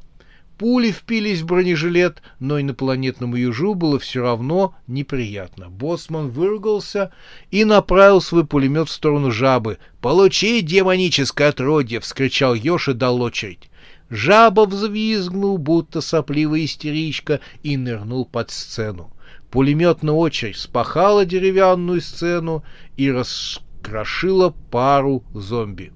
Пули 0.58 0.92
впились 0.92 1.42
в 1.42 1.46
бронежилет, 1.46 2.22
но 2.39 2.60
инопланетному 2.60 3.36
ежу 3.36 3.74
было 3.74 3.98
все 3.98 4.22
равно 4.22 4.76
неприятно. 4.88 5.70
Боссман 5.70 6.30
выругался 6.30 7.12
и 7.50 7.66
направил 7.66 8.22
свой 8.22 8.46
пулемет 8.46 8.88
в 8.88 8.92
сторону 8.92 9.32
жабы. 9.32 9.80
«Получи, 10.00 10.62
демоническое 10.62 11.50
отродье!»— 11.50 12.00
вскричал 12.02 12.54
еж 12.54 12.89
и 12.89 12.94
дал 12.94 13.22
очередь. 13.22 13.70
Жаба 14.10 14.66
взвизгнул, 14.68 15.58
будто 15.58 16.02
сопливая 16.02 16.66
истеричка, 16.66 17.39
и 17.63 17.76
нырнул 17.76 18.26
под 18.26 18.52
сцену. 18.52 19.12
Пулеметная 19.50 20.13
очередь 20.13 20.58
спахала 20.58 21.26
деревянную 21.26 22.00
сцену 22.00 22.63
и 22.96 23.12
раскрошила 23.12 24.54
пару 24.70 25.24
зомби. 25.34 25.92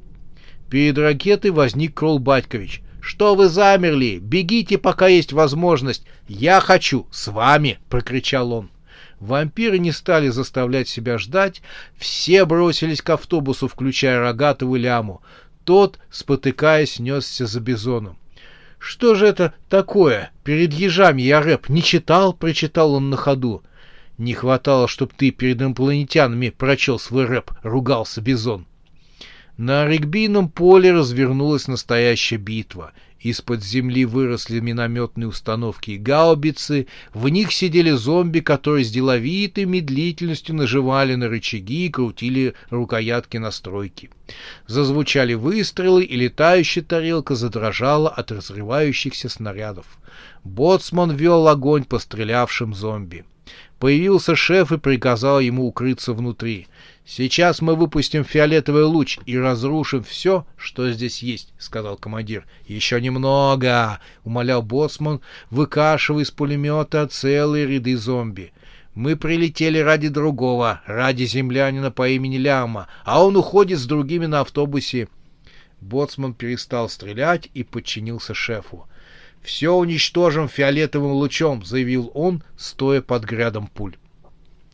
Перед 0.70 0.98
ракетой 0.98 1.52
возник 1.52 1.94
Крол 1.94 2.18
Батькович. 2.20 2.82
«Что 3.08 3.36
вы 3.36 3.48
замерли? 3.48 4.20
Бегите, 4.20 4.78
пока 4.78 5.08
есть 5.08 5.32
возможность! 5.32 6.04
Я 6.28 6.60
хочу 6.60 7.08
с 7.10 7.32
вами!»— 7.32 7.80
прокричал 7.90 8.52
он. 8.52 8.70
Вампиры 9.22 9.80
не 9.80 9.94
стали 9.94 10.28
заставлять 10.28 10.90
себя 10.90 11.18
ждать, 11.18 11.62
все 11.96 12.44
бросились 12.44 13.02
к 13.02 13.10
автобусу, 13.10 13.70
включая 13.70 14.20
Рогатову 14.20 14.76
ляму. 14.76 15.22
Тот, 15.64 16.00
спотыкаясь, 16.12 17.00
несся 17.00 17.46
за 17.46 17.62
бизоном. 17.62 18.18
«Что 18.78 19.16
же 19.16 19.26
это 19.26 19.54
такое? 19.70 20.32
Перед 20.44 20.74
ежами 20.74 21.22
я 21.22 21.42
рэп 21.42 21.70
не 21.70 21.82
читал?»— 21.82 22.34
прочитал 22.38 22.94
он 22.94 23.10
на 23.10 23.16
ходу. 23.16 23.64
«Не 24.18 24.34
хватало, 24.34 24.90
чтоб 24.90 25.14
ты 25.14 25.32
перед 25.32 25.62
инопланетянами 25.62 26.50
прочел 26.50 27.00
свой 27.00 27.24
рэп»,— 27.24 27.52
ругался 27.64 28.20
Бизон. 28.20 28.68
На 29.58 29.88
регбийном 29.88 30.50
поле 30.50 30.92
развернулась 30.92 31.68
настоящая 31.68 32.38
битва. 32.38 32.92
Из-под 33.20 33.64
земли 33.64 34.06
выросли 34.06 34.60
минометные 34.60 35.28
установки 35.28 35.92
и 35.92 35.98
гаубицы, 35.98 36.86
в 37.12 37.28
них 37.28 37.52
сидели 37.52 37.90
зомби, 37.90 38.40
которые 38.42 38.86
с 38.86 38.92
деловитой 38.92 39.66
медлительностью 39.66 40.54
наживали 40.54 41.16
на 41.16 41.28
рычаги 41.28 41.88
и 41.88 41.90
крутили 41.90 42.54
рукоятки 42.70 43.38
настройки. 43.38 44.12
Зазвучали 44.68 45.34
выстрелы, 45.34 46.04
и 46.04 46.16
летающая 46.16 46.84
тарелка 46.84 47.34
задрожала 47.34 48.10
от 48.10 48.32
разрывающихся 48.32 49.28
снарядов. 49.28 49.88
Боцман 50.44 51.16
вел 51.16 51.48
огонь 51.48 51.84
по 51.84 51.98
стрелявшим 51.98 52.76
зомби. 52.76 53.26
Появился 53.80 54.36
шеф 54.36 54.72
и 54.72 54.78
приказал 54.78 55.40
ему 55.40 55.68
укрыться 55.68 56.14
внутри. 56.14 56.68
«Сейчас 57.10 57.62
мы 57.62 57.76
выпустим 57.76 58.26
фиолетовый 58.26 58.84
луч 58.84 59.18
и 59.26 59.38
разрушим 59.38 60.04
все, 60.04 60.46
что 60.58 60.92
здесь 60.92 61.24
есть»,— 61.24 61.54
сказал 61.58 61.96
командир. 61.96 62.46
«Еще 62.68 63.00
немного»,— 63.00 64.02
умолял 64.26 64.62
боссман, 64.62 65.22
выкашивая 65.50 66.24
из 66.24 66.32
пулемета 66.32 67.08
целые 67.08 67.66
ряды 67.66 67.96
зомби. 67.96 68.52
«Мы 68.94 69.16
прилетели 69.16 69.80
ради 69.80 70.10
другого, 70.10 70.82
ради 70.86 71.24
землянина 71.24 71.92
по 71.92 72.10
имени 72.10 72.36
Ляма, 72.36 72.90
а 73.06 73.24
он 73.24 73.38
уходит 73.38 73.80
с 73.80 73.86
другими 73.86 74.26
на 74.26 74.42
автобусе». 74.42 75.08
Боцман 75.80 76.34
перестал 76.34 76.90
стрелять 76.90 77.50
и 77.54 77.64
подчинился 77.64 78.34
шефу. 78.34 78.86
«Все 79.42 79.74
уничтожим 79.74 80.50
фиолетовым 80.50 81.14
лучом»,— 81.14 81.64
заявил 81.66 82.12
он, 82.14 82.44
стоя 82.58 83.02
под 83.02 83.24
грядом 83.24 83.68
пуль. 83.68 83.96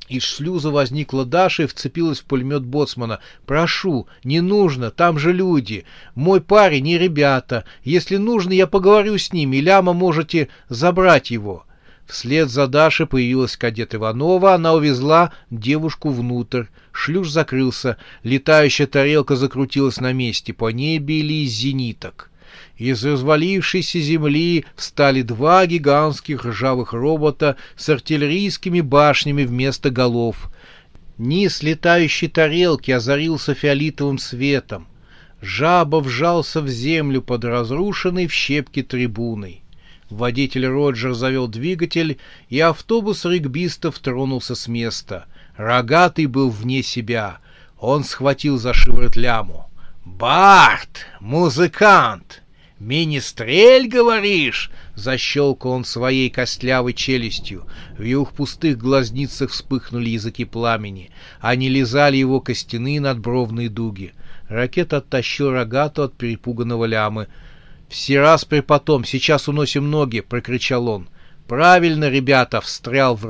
Из 0.10 0.24
шлюза 0.24 0.70
возникла 0.70 1.26
Даша 1.26 1.64
и 1.64 1.66
вцепилась 1.66 2.20
в 2.20 2.26
пулемет 2.26 2.66
боцмана. 2.66 3.20
«Прошу, 3.46 4.08
не 4.24 4.42
нужно, 4.42 4.92
там 4.92 5.18
же 5.18 5.32
люди. 5.32 5.86
Мой 6.14 6.42
парень 6.42 6.88
и 6.90 6.98
ребята. 6.98 7.64
Если 7.84 8.18
нужно, 8.18 8.52
я 8.52 8.68
поговорю 8.68 9.18
с 9.18 9.32
ними. 9.32 9.58
Ляма 9.58 9.94
можете 9.94 10.50
забрать 10.68 11.32
его». 11.32 11.66
Вслед 12.06 12.50
за 12.50 12.68
Дашей 12.68 13.08
появилась 13.08 13.56
кадет 13.56 13.96
Иванова. 13.96 14.54
Она 14.54 14.74
увезла 14.74 15.32
девушку 15.50 16.10
внутрь. 16.10 16.66
Шлюз 16.92 17.30
закрылся. 17.30 17.96
Летающая 18.24 18.88
тарелка 18.88 19.38
закрутилась 19.38 20.02
на 20.02 20.12
месте. 20.12 20.54
По 20.54 20.70
ней 20.70 21.00
били 21.00 21.46
из 21.46 21.52
зениток. 21.52 22.30
Из 22.78 23.04
развалившейся 23.06 24.00
земли 24.00 24.66
встали 24.76 25.22
два 25.22 25.66
гигантских 25.66 26.46
ржавых 26.46 26.94
робота 26.94 27.56
с 27.76 27.90
артиллерийскими 27.90 28.82
башнями 28.82 29.44
вместо 29.44 29.90
голов. 29.90 30.50
Низ 31.18 31.62
летающей 31.62 32.28
тарелки 32.28 32.92
озарился 32.92 33.54
фиолетовым 33.54 34.18
светом. 34.18 34.88
Жаба 35.42 35.98
вжался 35.98 36.62
в 36.62 36.68
землю 36.70 37.22
под 37.22 37.44
разрушенной 37.44 38.28
в 38.28 38.34
щепки 38.34 38.82
трибуной. 38.82 39.64
Водитель 40.10 40.68
Роджер 40.68 41.14
завел 41.14 41.48
двигатель, 41.48 42.20
и 42.48 42.60
автобус 42.60 43.26
регбистов 43.26 43.98
тронулся 44.00 44.54
с 44.56 44.68
места. 44.68 45.26
Рогатый 45.58 46.28
был 46.28 46.50
вне 46.50 46.84
себя. 46.84 47.40
Он 47.80 48.04
схватил 48.04 48.58
за 48.58 48.74
шиворот 48.74 49.16
ляму. 49.16 49.70
«Барт! 50.06 51.08
Музыкант!» 51.20 52.43
«Министрель, 52.84 53.88
говоришь?»— 53.88 54.70
защелкал 54.96 55.72
он 55.72 55.86
своей 55.86 56.30
костлявой 56.30 56.92
челюстью. 56.94 57.66
В 57.98 58.04
его 58.04 58.26
пустых 58.26 58.78
глазницах 58.78 59.52
вспыхнули 59.52 60.10
языки 60.10 60.44
пламени. 60.44 61.10
Они 61.40 61.70
лизали 61.70 62.18
его 62.18 62.42
костяные 62.42 63.00
надбровные 63.00 63.70
дуги. 63.70 64.14
Ракета 64.50 64.98
оттащил 64.98 65.52
рогату 65.52 66.04
от 66.04 66.18
перепуганного 66.18 66.84
лямы. 66.84 67.30
«Все 67.88 68.20
раз 68.20 68.44
при 68.44 68.60
потом, 68.60 69.06
сейчас 69.06 69.48
уносим 69.48 69.90
ноги!»— 69.90 70.20
прокричал 70.28 70.90
он. 70.90 71.08
«Правильно, 71.48 72.10
ребята!»— 72.10 72.60
встрял 72.62 73.16
в, 73.16 73.24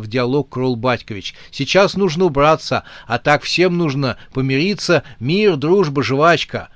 в 0.00 0.06
диалог 0.08 0.48
Крол 0.48 0.74
Батькович. 0.74 1.36
«Сейчас 1.52 1.94
нужно 1.94 2.24
убраться, 2.24 2.82
а 3.06 3.20
так 3.20 3.44
всем 3.44 3.78
нужно 3.78 4.16
помириться. 4.32 5.04
Мир, 5.20 5.54
дружба, 5.54 6.02
жвачка!» 6.02 6.70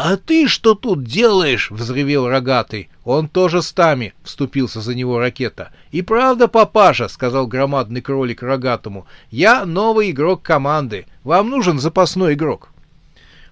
«А 0.00 0.16
ты 0.16 0.46
что 0.46 0.76
тут 0.76 1.02
делаешь?»— 1.02 1.70
взревел 1.72 2.28
рогатый. 2.28 2.88
«Он 3.04 3.26
тоже 3.26 3.62
с 3.62 3.76
нами»,— 3.76 4.14
вступился 4.22 4.80
за 4.80 4.94
него 4.94 5.18
ракета. 5.18 5.72
«И 5.90 6.02
правда, 6.02 6.46
папаша»,— 6.46 7.08
сказал 7.08 7.48
громадный 7.48 8.00
кролик 8.00 8.44
рогатому,— 8.44 9.08
«я 9.32 9.66
новый 9.66 10.12
игрок 10.12 10.42
команды. 10.42 11.06
Вам 11.24 11.50
нужен 11.50 11.80
запасной 11.80 12.34
игрок». 12.34 12.68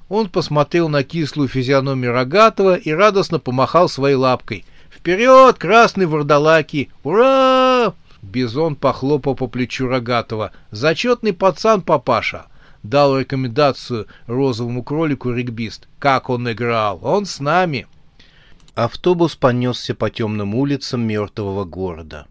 Он 0.09 0.29
посмотрел 0.29 0.89
на 0.89 1.03
кислую 1.03 1.49
физиономию 1.49 2.13
рогатого 2.13 2.77
и 2.77 2.93
радостно 2.93 3.41
помахал 3.41 3.89
своей 3.89 4.15
лапкой. 4.15 4.65
«Вперед, 4.89 5.57
красный 5.59 6.07
вурдалаки! 6.07 6.91
Ура!» 7.03 7.93
Бизон 8.23 8.77
похлопал 8.77 9.35
по 9.35 9.49
плечу 9.49 9.89
рогатого. 9.89 10.53
«Зачетный 10.71 11.33
пацан, 11.33 11.81
папаша!» 11.81 12.47
Дал 12.89 13.19
рекомендацию 13.19 14.07
розовому 14.27 14.83
кролику 14.83 15.33
регбист. 15.33 15.89
Как 15.99 16.31
он 16.31 16.51
играл! 16.51 17.01
Он 17.03 17.27
с 17.27 17.41
нами! 17.41 17.87
Автобус 18.75 19.37
понесся 19.37 19.95
по 19.95 20.11
темным 20.11 20.55
улицам 20.55 21.01
мертвого 21.07 21.65
города. 21.65 22.27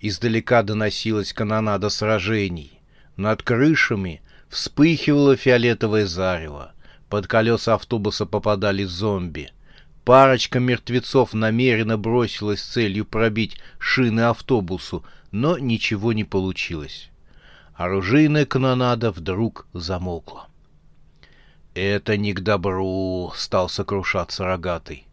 Издалека 0.00 0.62
доносилась 0.62 1.32
канонада 1.32 1.88
сражений. 1.88 2.80
Над 3.16 3.42
крышами 3.42 4.20
вспыхивало 4.48 5.36
фиолетовое 5.36 6.06
зарево. 6.06 6.72
Под 7.08 7.26
колеса 7.26 7.74
автобуса 7.74 8.26
попадали 8.26 8.84
зомби. 8.84 9.52
Парочка 10.04 10.60
мертвецов 10.60 11.34
намеренно 11.34 11.98
бросилась 11.98 12.62
с 12.62 12.72
целью 12.72 13.04
пробить 13.04 13.58
шины 13.78 14.20
автобусу, 14.20 15.04
но 15.30 15.58
ничего 15.58 16.12
не 16.12 16.24
получилось. 16.24 17.10
Оружейная 17.80 18.44
канонада 18.44 19.10
вдруг 19.10 19.66
замолкла. 19.72 20.48
«Это 21.72 22.18
не 22.18 22.34
к 22.34 22.40
добру»,— 22.40 23.32
стал 23.34 23.70
сокрушаться 23.70 24.44
рогатый. 24.44 25.06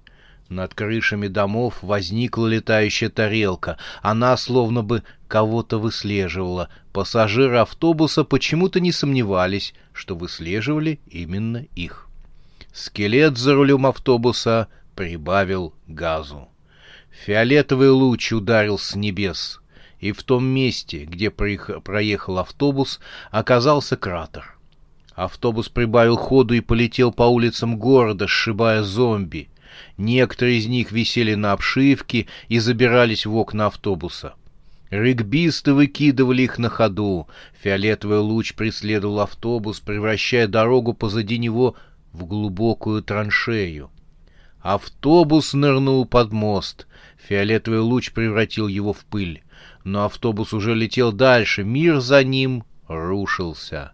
Над 0.50 0.74
крышами 0.74 1.30
домов 1.30 1.78
возникла 1.82 2.46
летающая 2.48 3.08
тарелка. 3.08 3.78
Она 4.02 4.36
словно 4.36 4.84
бы 4.84 5.04
кого-то 5.30 5.80
выслеживала. 5.80 6.68
Пассажиры 6.92 7.60
автобуса 7.60 8.26
почему-то 8.26 8.82
не 8.82 8.92
сомневались, 8.92 9.74
что 9.94 10.18
выслеживали 10.18 11.00
именно 11.08 11.66
их. 11.74 12.10
Скелет 12.74 13.38
за 13.38 13.54
рулем 13.54 13.86
автобуса 13.86 14.68
прибавил 14.94 15.74
газу. 15.88 16.50
Фиолетовый 17.26 17.92
луч 17.92 18.34
ударил 18.34 18.78
с 18.78 18.94
небес, 18.94 19.62
и 20.00 20.12
в 20.12 20.24
том 20.24 20.46
месте, 20.46 21.06
где 21.06 21.30
проехал 21.30 22.40
автобус, 22.40 23.00
оказался 23.32 23.98
кратер. 23.98 24.58
Автобус 25.16 25.70
прибавил 25.70 26.16
ходу 26.16 26.54
и 26.54 26.60
полетел 26.60 27.12
по 27.12 27.24
улицам 27.24 27.78
города, 27.78 28.28
сшибая 28.28 28.84
зомби. 28.84 29.50
Некоторые 29.98 30.60
из 30.60 30.68
них 30.68 30.92
висели 30.92 31.34
на 31.34 31.54
обшивке 31.54 32.28
и 32.50 32.60
забирались 32.60 33.26
в 33.26 33.36
окна 33.36 33.68
автобуса. 33.68 34.36
Регбисты 34.92 35.74
выкидывали 35.74 36.44
их 36.44 36.60
на 36.60 36.70
ходу. 36.70 37.28
Фиолетовый 37.62 38.20
луч 38.20 38.54
преследовал 38.54 39.22
автобус, 39.22 39.80
превращая 39.80 40.48
дорогу 40.48 40.94
позади 40.94 41.38
него 41.38 41.76
в 42.14 42.26
глубокую 42.26 43.02
траншею. 43.02 43.90
Автобус 44.62 45.54
нырнул 45.54 46.06
под 46.06 46.32
мост. 46.32 46.88
Фиолетовый 47.28 47.80
луч 47.80 48.12
превратил 48.12 48.68
его 48.68 48.94
в 48.94 49.04
пыль. 49.06 49.42
Но 49.88 50.04
автобус 50.04 50.52
уже 50.52 50.76
летел 50.76 51.14
дальше, 51.14 51.64
мир 51.64 52.02
за 52.02 52.22
ним 52.22 52.66
рушился. 52.90 53.94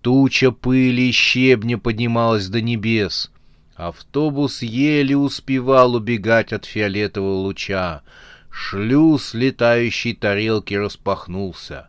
Туча 0.00 0.50
пыли 0.50 1.10
и 1.10 1.12
щебня 1.12 1.78
поднималась 1.78 2.48
до 2.48 2.60
небес. 2.60 3.30
Автобус 3.76 4.62
еле 4.62 5.16
успевал 5.16 5.94
убегать 5.94 6.52
от 6.52 6.64
фиолетового 6.64 7.34
луча. 7.34 8.02
Шлюз 8.50 9.32
летающей 9.32 10.12
тарелки 10.12 10.74
распахнулся. 10.74 11.86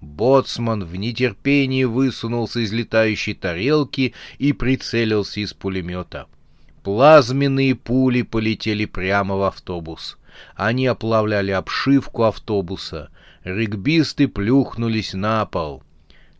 Боцман 0.00 0.84
в 0.84 0.94
нетерпении 0.94 1.82
высунулся 1.82 2.60
из 2.60 2.72
летающей 2.72 3.34
тарелки 3.34 4.14
и 4.38 4.52
прицелился 4.52 5.40
из 5.40 5.52
пулемета. 5.52 6.28
Плазменные 6.84 7.74
пули 7.74 8.22
полетели 8.22 8.84
прямо 8.84 9.34
в 9.34 9.42
автобус. 9.42 10.18
Они 10.54 10.86
оплавляли 10.86 11.50
обшивку 11.50 12.24
автобуса. 12.24 13.10
Регбисты 13.44 14.28
плюхнулись 14.28 15.14
на 15.14 15.46
пол. 15.46 15.82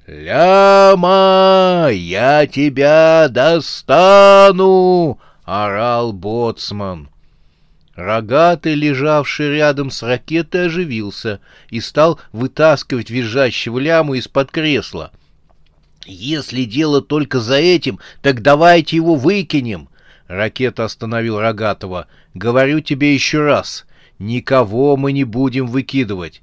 «Ляма, 0.07 1.89
я 1.93 2.47
тебя 2.47 3.29
достану!»— 3.29 5.19
орал 5.45 6.13
боцман. 6.13 7.09
Рогатый, 7.95 8.75
лежавший 8.75 9.55
рядом 9.55 9.91
с 9.91 10.03
ракетой, 10.03 10.67
оживился 10.67 11.41
и 11.69 11.81
стал 11.81 12.19
вытаскивать 12.33 13.11
визжащего 13.11 13.79
ляму 13.79 14.15
из-под 14.15 14.51
кресла. 14.51 15.13
«Если 16.07 16.65
дело 16.65 17.03
только 17.03 17.41
за 17.41 17.57
этим, 17.57 18.01
так 18.23 18.43
давайте 18.43 18.97
его 18.97 19.15
выкинем!» 19.15 19.89
Ракета 20.27 20.85
остановил 20.85 21.39
Рогатого. 21.39 22.07
«Говорю 22.35 22.81
тебе 22.81 23.15
еще 23.15 23.43
раз, 23.45 23.87
никого 24.19 24.97
мы 24.97 25.13
не 25.13 25.25
будем 25.25 25.67
выкидывать. 25.67 26.43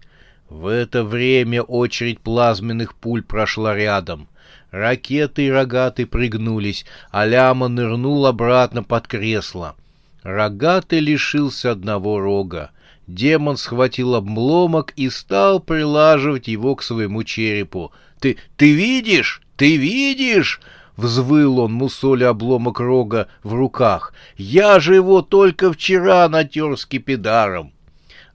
В 0.49 0.65
это 0.65 1.03
время 1.03 1.61
очередь 1.61 2.19
плазменных 2.19 2.95
пуль 2.95 3.21
прошла 3.21 3.75
рядом. 3.75 4.27
Ракеты 4.71 5.45
и 5.45 5.51
рогаты 5.51 6.05
пригнулись, 6.05 6.85
а 7.11 7.25
Ляма 7.25 7.67
нырнул 7.67 8.25
обратно 8.25 8.83
под 8.83 9.07
кресло. 9.07 9.75
Рогатый 10.23 10.99
лишился 10.99 11.71
одного 11.71 12.19
рога. 12.19 12.71
Демон 13.07 13.57
схватил 13.57 14.15
обломок 14.15 14.93
и 14.95 15.09
стал 15.09 15.59
прилаживать 15.59 16.47
его 16.47 16.75
к 16.75 16.83
своему 16.83 17.23
черепу. 17.23 17.91
«Ты, 18.19 18.37
ты 18.57 18.73
видишь? 18.73 19.41
Ты 19.55 19.77
видишь?»— 19.77 20.61
взвыл 20.99 21.59
он, 21.59 21.73
мусоля 21.73 22.29
обломок 22.29 22.79
рога 22.79 23.27
в 23.43 23.53
руках. 23.53 24.13
«Я 24.37 24.79
же 24.79 24.95
его 24.95 25.21
только 25.21 25.71
вчера 25.71 26.27
натер 26.29 26.77
скипидаром!» 26.77 27.71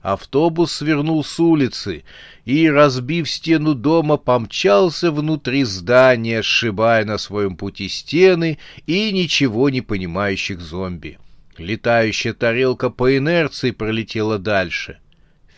Автобус 0.01 0.71
свернул 0.71 1.23
с 1.23 1.39
улицы 1.39 2.03
и, 2.43 2.69
разбив 2.69 3.29
стену 3.29 3.73
дома, 3.73 4.17
помчался 4.17 5.11
внутри 5.11 5.63
здания, 5.63 6.43
сшибая 6.43 7.05
на 7.05 7.17
своем 7.17 7.55
пути 7.55 7.89
стены 7.89 8.59
и 8.85 9.11
ничего 9.11 9.69
не 9.69 9.81
понимающих 9.81 10.61
зомби. 10.61 11.17
Летающая 11.57 12.33
тарелка 12.33 12.89
по 12.89 13.17
инерции 13.17 13.71
пролетела 13.71 14.37
дальше. 14.37 14.99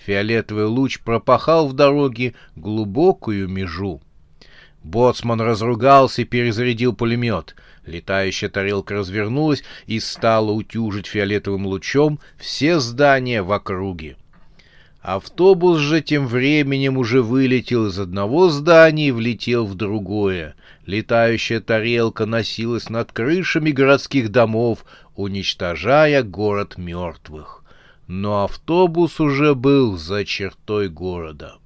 Фиолетовый 0.06 0.66
луч 0.66 1.02
пропахал 1.02 1.68
в 1.68 1.74
дороге 1.74 2.34
глубокую 2.56 3.50
межу. 3.50 4.02
Боцман 4.88 5.42
разругался 5.42 6.22
и 6.22 6.26
перезарядил 6.26 6.94
пулемет. 6.94 7.56
Летающая 7.86 8.48
тарелка 8.48 8.96
развернулась 8.96 9.64
и 9.86 10.00
стала 10.00 10.52
утюжить 10.52 11.08
фиолетовым 11.08 11.66
лучом 11.66 12.20
все 12.38 12.80
здания 12.80 13.44
в 13.44 13.52
округе. 13.52 14.16
Автобус 15.02 15.80
же 15.80 16.02
тем 16.02 16.26
временем 16.26 16.98
уже 16.98 17.22
вылетел 17.22 17.88
из 17.88 18.00
одного 18.00 18.48
здания 18.48 19.10
и 19.10 19.12
влетел 19.12 19.66
в 19.66 19.76
другое. 19.76 20.56
Летающая 20.86 21.60
тарелка 21.60 22.26
носилась 22.26 22.90
над 22.90 23.12
крышами 23.12 23.72
городских 23.72 24.30
домов, 24.30 24.86
уничтожая 25.18 26.24
город 26.24 26.78
мертвых. 26.78 27.64
Но 28.08 28.46
автобус 28.46 29.20
уже 29.20 29.54
был 29.54 29.98
за 29.98 30.24
чертой 30.24 30.88
города. 30.88 31.58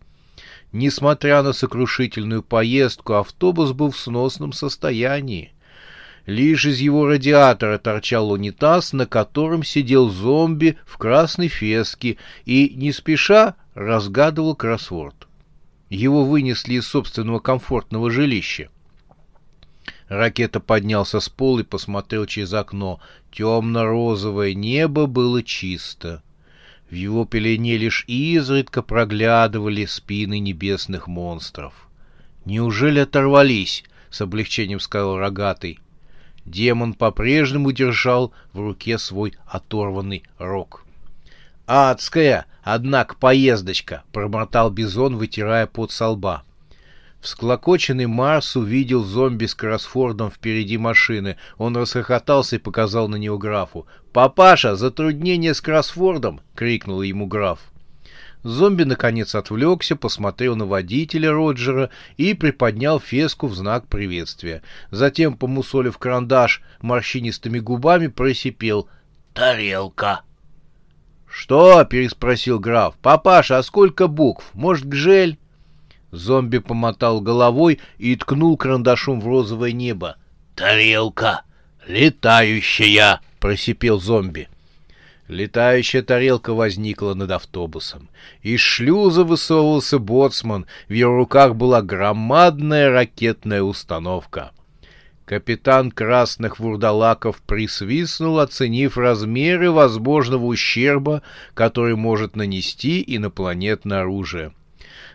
Несмотря 0.71 1.43
на 1.43 1.51
сокрушительную 1.51 2.43
поездку, 2.43 3.13
автобус 3.13 3.71
был 3.73 3.91
в 3.91 3.99
сносном 3.99 4.53
состоянии. 4.53 5.51
Лишь 6.25 6.65
из 6.65 6.79
его 6.79 7.07
радиатора 7.07 7.77
торчал 7.77 8.31
унитаз, 8.31 8.93
на 8.93 9.05
котором 9.05 9.63
сидел 9.63 10.09
зомби 10.09 10.77
в 10.85 10.97
красной 10.97 11.49
феске 11.49 12.17
и, 12.45 12.71
не 12.75 12.93
спеша, 12.93 13.55
разгадывал 13.73 14.55
кроссворд. 14.55 15.27
Его 15.89 16.23
вынесли 16.23 16.75
из 16.75 16.87
собственного 16.87 17.39
комфортного 17.39 18.09
жилища. 18.09 18.69
Ракета 20.07 20.59
поднялся 20.59 21.19
с 21.19 21.27
пола 21.27 21.61
и 21.61 21.63
посмотрел 21.63 22.25
через 22.27 22.53
окно. 22.53 23.01
Темно-розовое 23.31 24.53
небо 24.53 25.05
было 25.05 25.43
чисто. 25.43 26.21
В 26.91 26.93
его 26.93 27.23
пелене 27.23 27.77
лишь 27.77 28.03
изредка 28.07 28.81
проглядывали 28.81 29.85
спины 29.85 30.39
небесных 30.39 31.07
монстров. 31.07 31.73
«Неужели 32.43 32.99
оторвались?»— 32.99 33.85
с 34.09 34.19
облегчением 34.19 34.81
сказал 34.81 35.17
рогатый. 35.17 35.79
Демон 36.43 36.93
по-прежнему 36.93 37.71
держал 37.71 38.33
в 38.51 38.59
руке 38.59 38.97
свой 38.97 39.35
оторванный 39.45 40.23
рог. 40.37 40.83
«Адская, 41.65 42.45
однако, 42.61 43.15
поездочка!»— 43.15 44.03
промотал 44.11 44.69
Бизон, 44.69 45.15
вытирая 45.15 45.67
пот 45.67 45.93
со 45.93 46.09
лба. 46.09 46.43
Всклокоченный 47.21 48.07
Марс 48.07 48.55
увидел 48.55 49.03
зомби 49.03 49.45
с 49.45 49.53
Кроссфордом 49.53 50.31
впереди 50.31 50.77
машины. 50.79 51.37
Он 51.57 51.77
расхохотался 51.77 52.55
и 52.55 52.59
показал 52.59 53.07
на 53.07 53.15
него 53.15 53.37
графу. 53.37 53.85
«Папаша, 54.11 54.75
затруднение 54.75 55.53
с 55.53 55.61
Кроссфордом!»— 55.61 56.41
крикнул 56.55 57.03
ему 57.03 57.27
граф. 57.27 57.59
Зомби, 58.41 58.83
наконец, 58.85 59.35
отвлекся, 59.35 59.95
посмотрел 59.95 60.55
на 60.55 60.65
водителя 60.65 61.31
Роджера 61.31 61.91
и 62.17 62.33
приподнял 62.33 62.99
феску 62.99 63.45
в 63.45 63.53
знак 63.53 63.85
приветствия. 63.87 64.63
Затем, 64.89 65.37
помусолив 65.37 65.99
карандаш 65.99 66.63
морщинистыми 66.81 67.59
губами, 67.59 68.07
просипел 68.07 68.89
«Тарелка!» 69.35 70.21
«Что?»— 71.29 71.85
переспросил 71.89 72.59
граф. 72.59 72.95
«Папаша, 72.99 73.59
а 73.59 73.63
сколько 73.63 74.07
букв? 74.07 74.49
Может, 74.53 74.85
гжель?» 74.87 75.37
Зомби 76.11 76.59
помотал 76.59 77.21
головой 77.21 77.79
и 77.97 78.15
ткнул 78.15 78.57
карандашом 78.57 79.21
в 79.21 79.27
розовое 79.27 79.71
небо. 79.71 80.17
«Тарелка! 80.55 81.43
Летающая!»— 81.87 83.21
просипел 83.39 83.99
зомби. 83.99 84.49
Летающая 85.29 86.01
тарелка 86.01 86.53
возникла 86.53 87.13
над 87.13 87.31
автобусом. 87.31 88.09
Из 88.43 88.59
шлюза 88.59 89.23
высовывался 89.23 89.97
боцман, 89.97 90.65
в 90.89 90.93
его 90.93 91.15
руках 91.15 91.55
была 91.55 91.81
громадная 91.81 92.89
ракетная 92.89 93.63
установка. 93.63 94.51
Капитан 95.23 95.91
Красных 95.91 96.59
Вурдалаков 96.59 97.41
присвистнул, 97.43 98.39
оценив 98.39 98.97
размеры 98.97 99.71
возможного 99.71 100.45
ущерба, 100.45 101.21
который 101.53 101.95
может 101.95 102.35
нанести 102.35 103.01
инопланетное 103.07 104.01
оружие. 104.01 104.51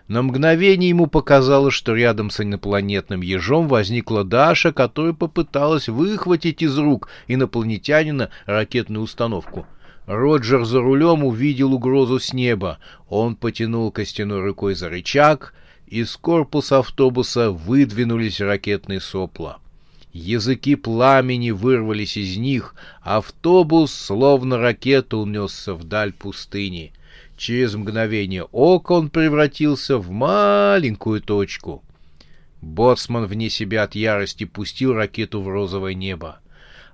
На 0.08 0.22
мгновение 0.22 0.90
ему 0.90 1.08
показалось, 1.08 1.74
что 1.74 1.94
рядом 1.94 2.30
с 2.30 2.40
инопланетным 2.40 3.22
ежом 3.22 3.66
возникла 3.66 4.22
Даша, 4.22 4.72
которая 4.72 5.12
попыталась 5.12 5.88
выхватить 5.88 6.62
из 6.62 6.78
рук 6.78 7.08
инопланетянина 7.26 8.30
ракетную 8.46 9.02
установку. 9.02 9.66
Роджер 10.06 10.64
за 10.64 10.80
рулем 10.80 11.24
увидел 11.24 11.74
угрозу 11.74 12.20
с 12.20 12.32
неба. 12.32 12.78
Он 13.08 13.34
потянул 13.34 13.90
костяной 13.90 14.40
рукой 14.40 14.76
за 14.76 14.88
рычаг, 14.88 15.52
из 15.88 16.16
корпуса 16.16 16.78
автобуса 16.78 17.50
выдвинулись 17.50 18.40
ракетные 18.40 19.00
сопла. 19.00 19.58
Языки 20.12 20.76
пламени 20.76 21.50
вырвались 21.50 22.16
из 22.16 22.36
них, 22.36 22.74
автобус, 23.02 23.92
словно 23.92 24.56
ракета, 24.56 25.16
унесся 25.16 25.74
вдаль 25.74 26.12
пустыни. 26.12 26.92
Через 27.36 27.74
мгновение 27.74 28.44
ока 28.44 28.92
он 28.92 29.10
превратился 29.10 29.98
в 29.98 30.10
маленькую 30.10 31.20
точку. 31.20 31.84
Боцман 32.62 33.26
вне 33.26 33.50
себя 33.50 33.82
от 33.82 33.94
ярости 33.94 34.44
пустил 34.44 34.94
ракету 34.94 35.42
в 35.42 35.48
розовое 35.48 35.94
небо. 35.94 36.40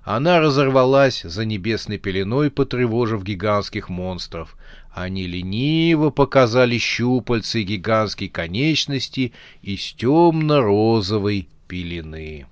Она 0.03 0.41
разорвалась 0.41 1.21
за 1.21 1.45
небесной 1.45 1.97
пеленой, 1.97 2.51
потревожив 2.51 3.23
гигантских 3.23 3.87
монстров. 3.87 4.57
Они 4.93 5.25
лениво 5.25 6.09
показали 6.09 6.77
щупальцы 6.77 7.63
гигантские 7.63 8.29
конечности 8.29 9.31
из 9.61 9.93
темно-розовой 9.93 11.47
пелены. 11.67 12.45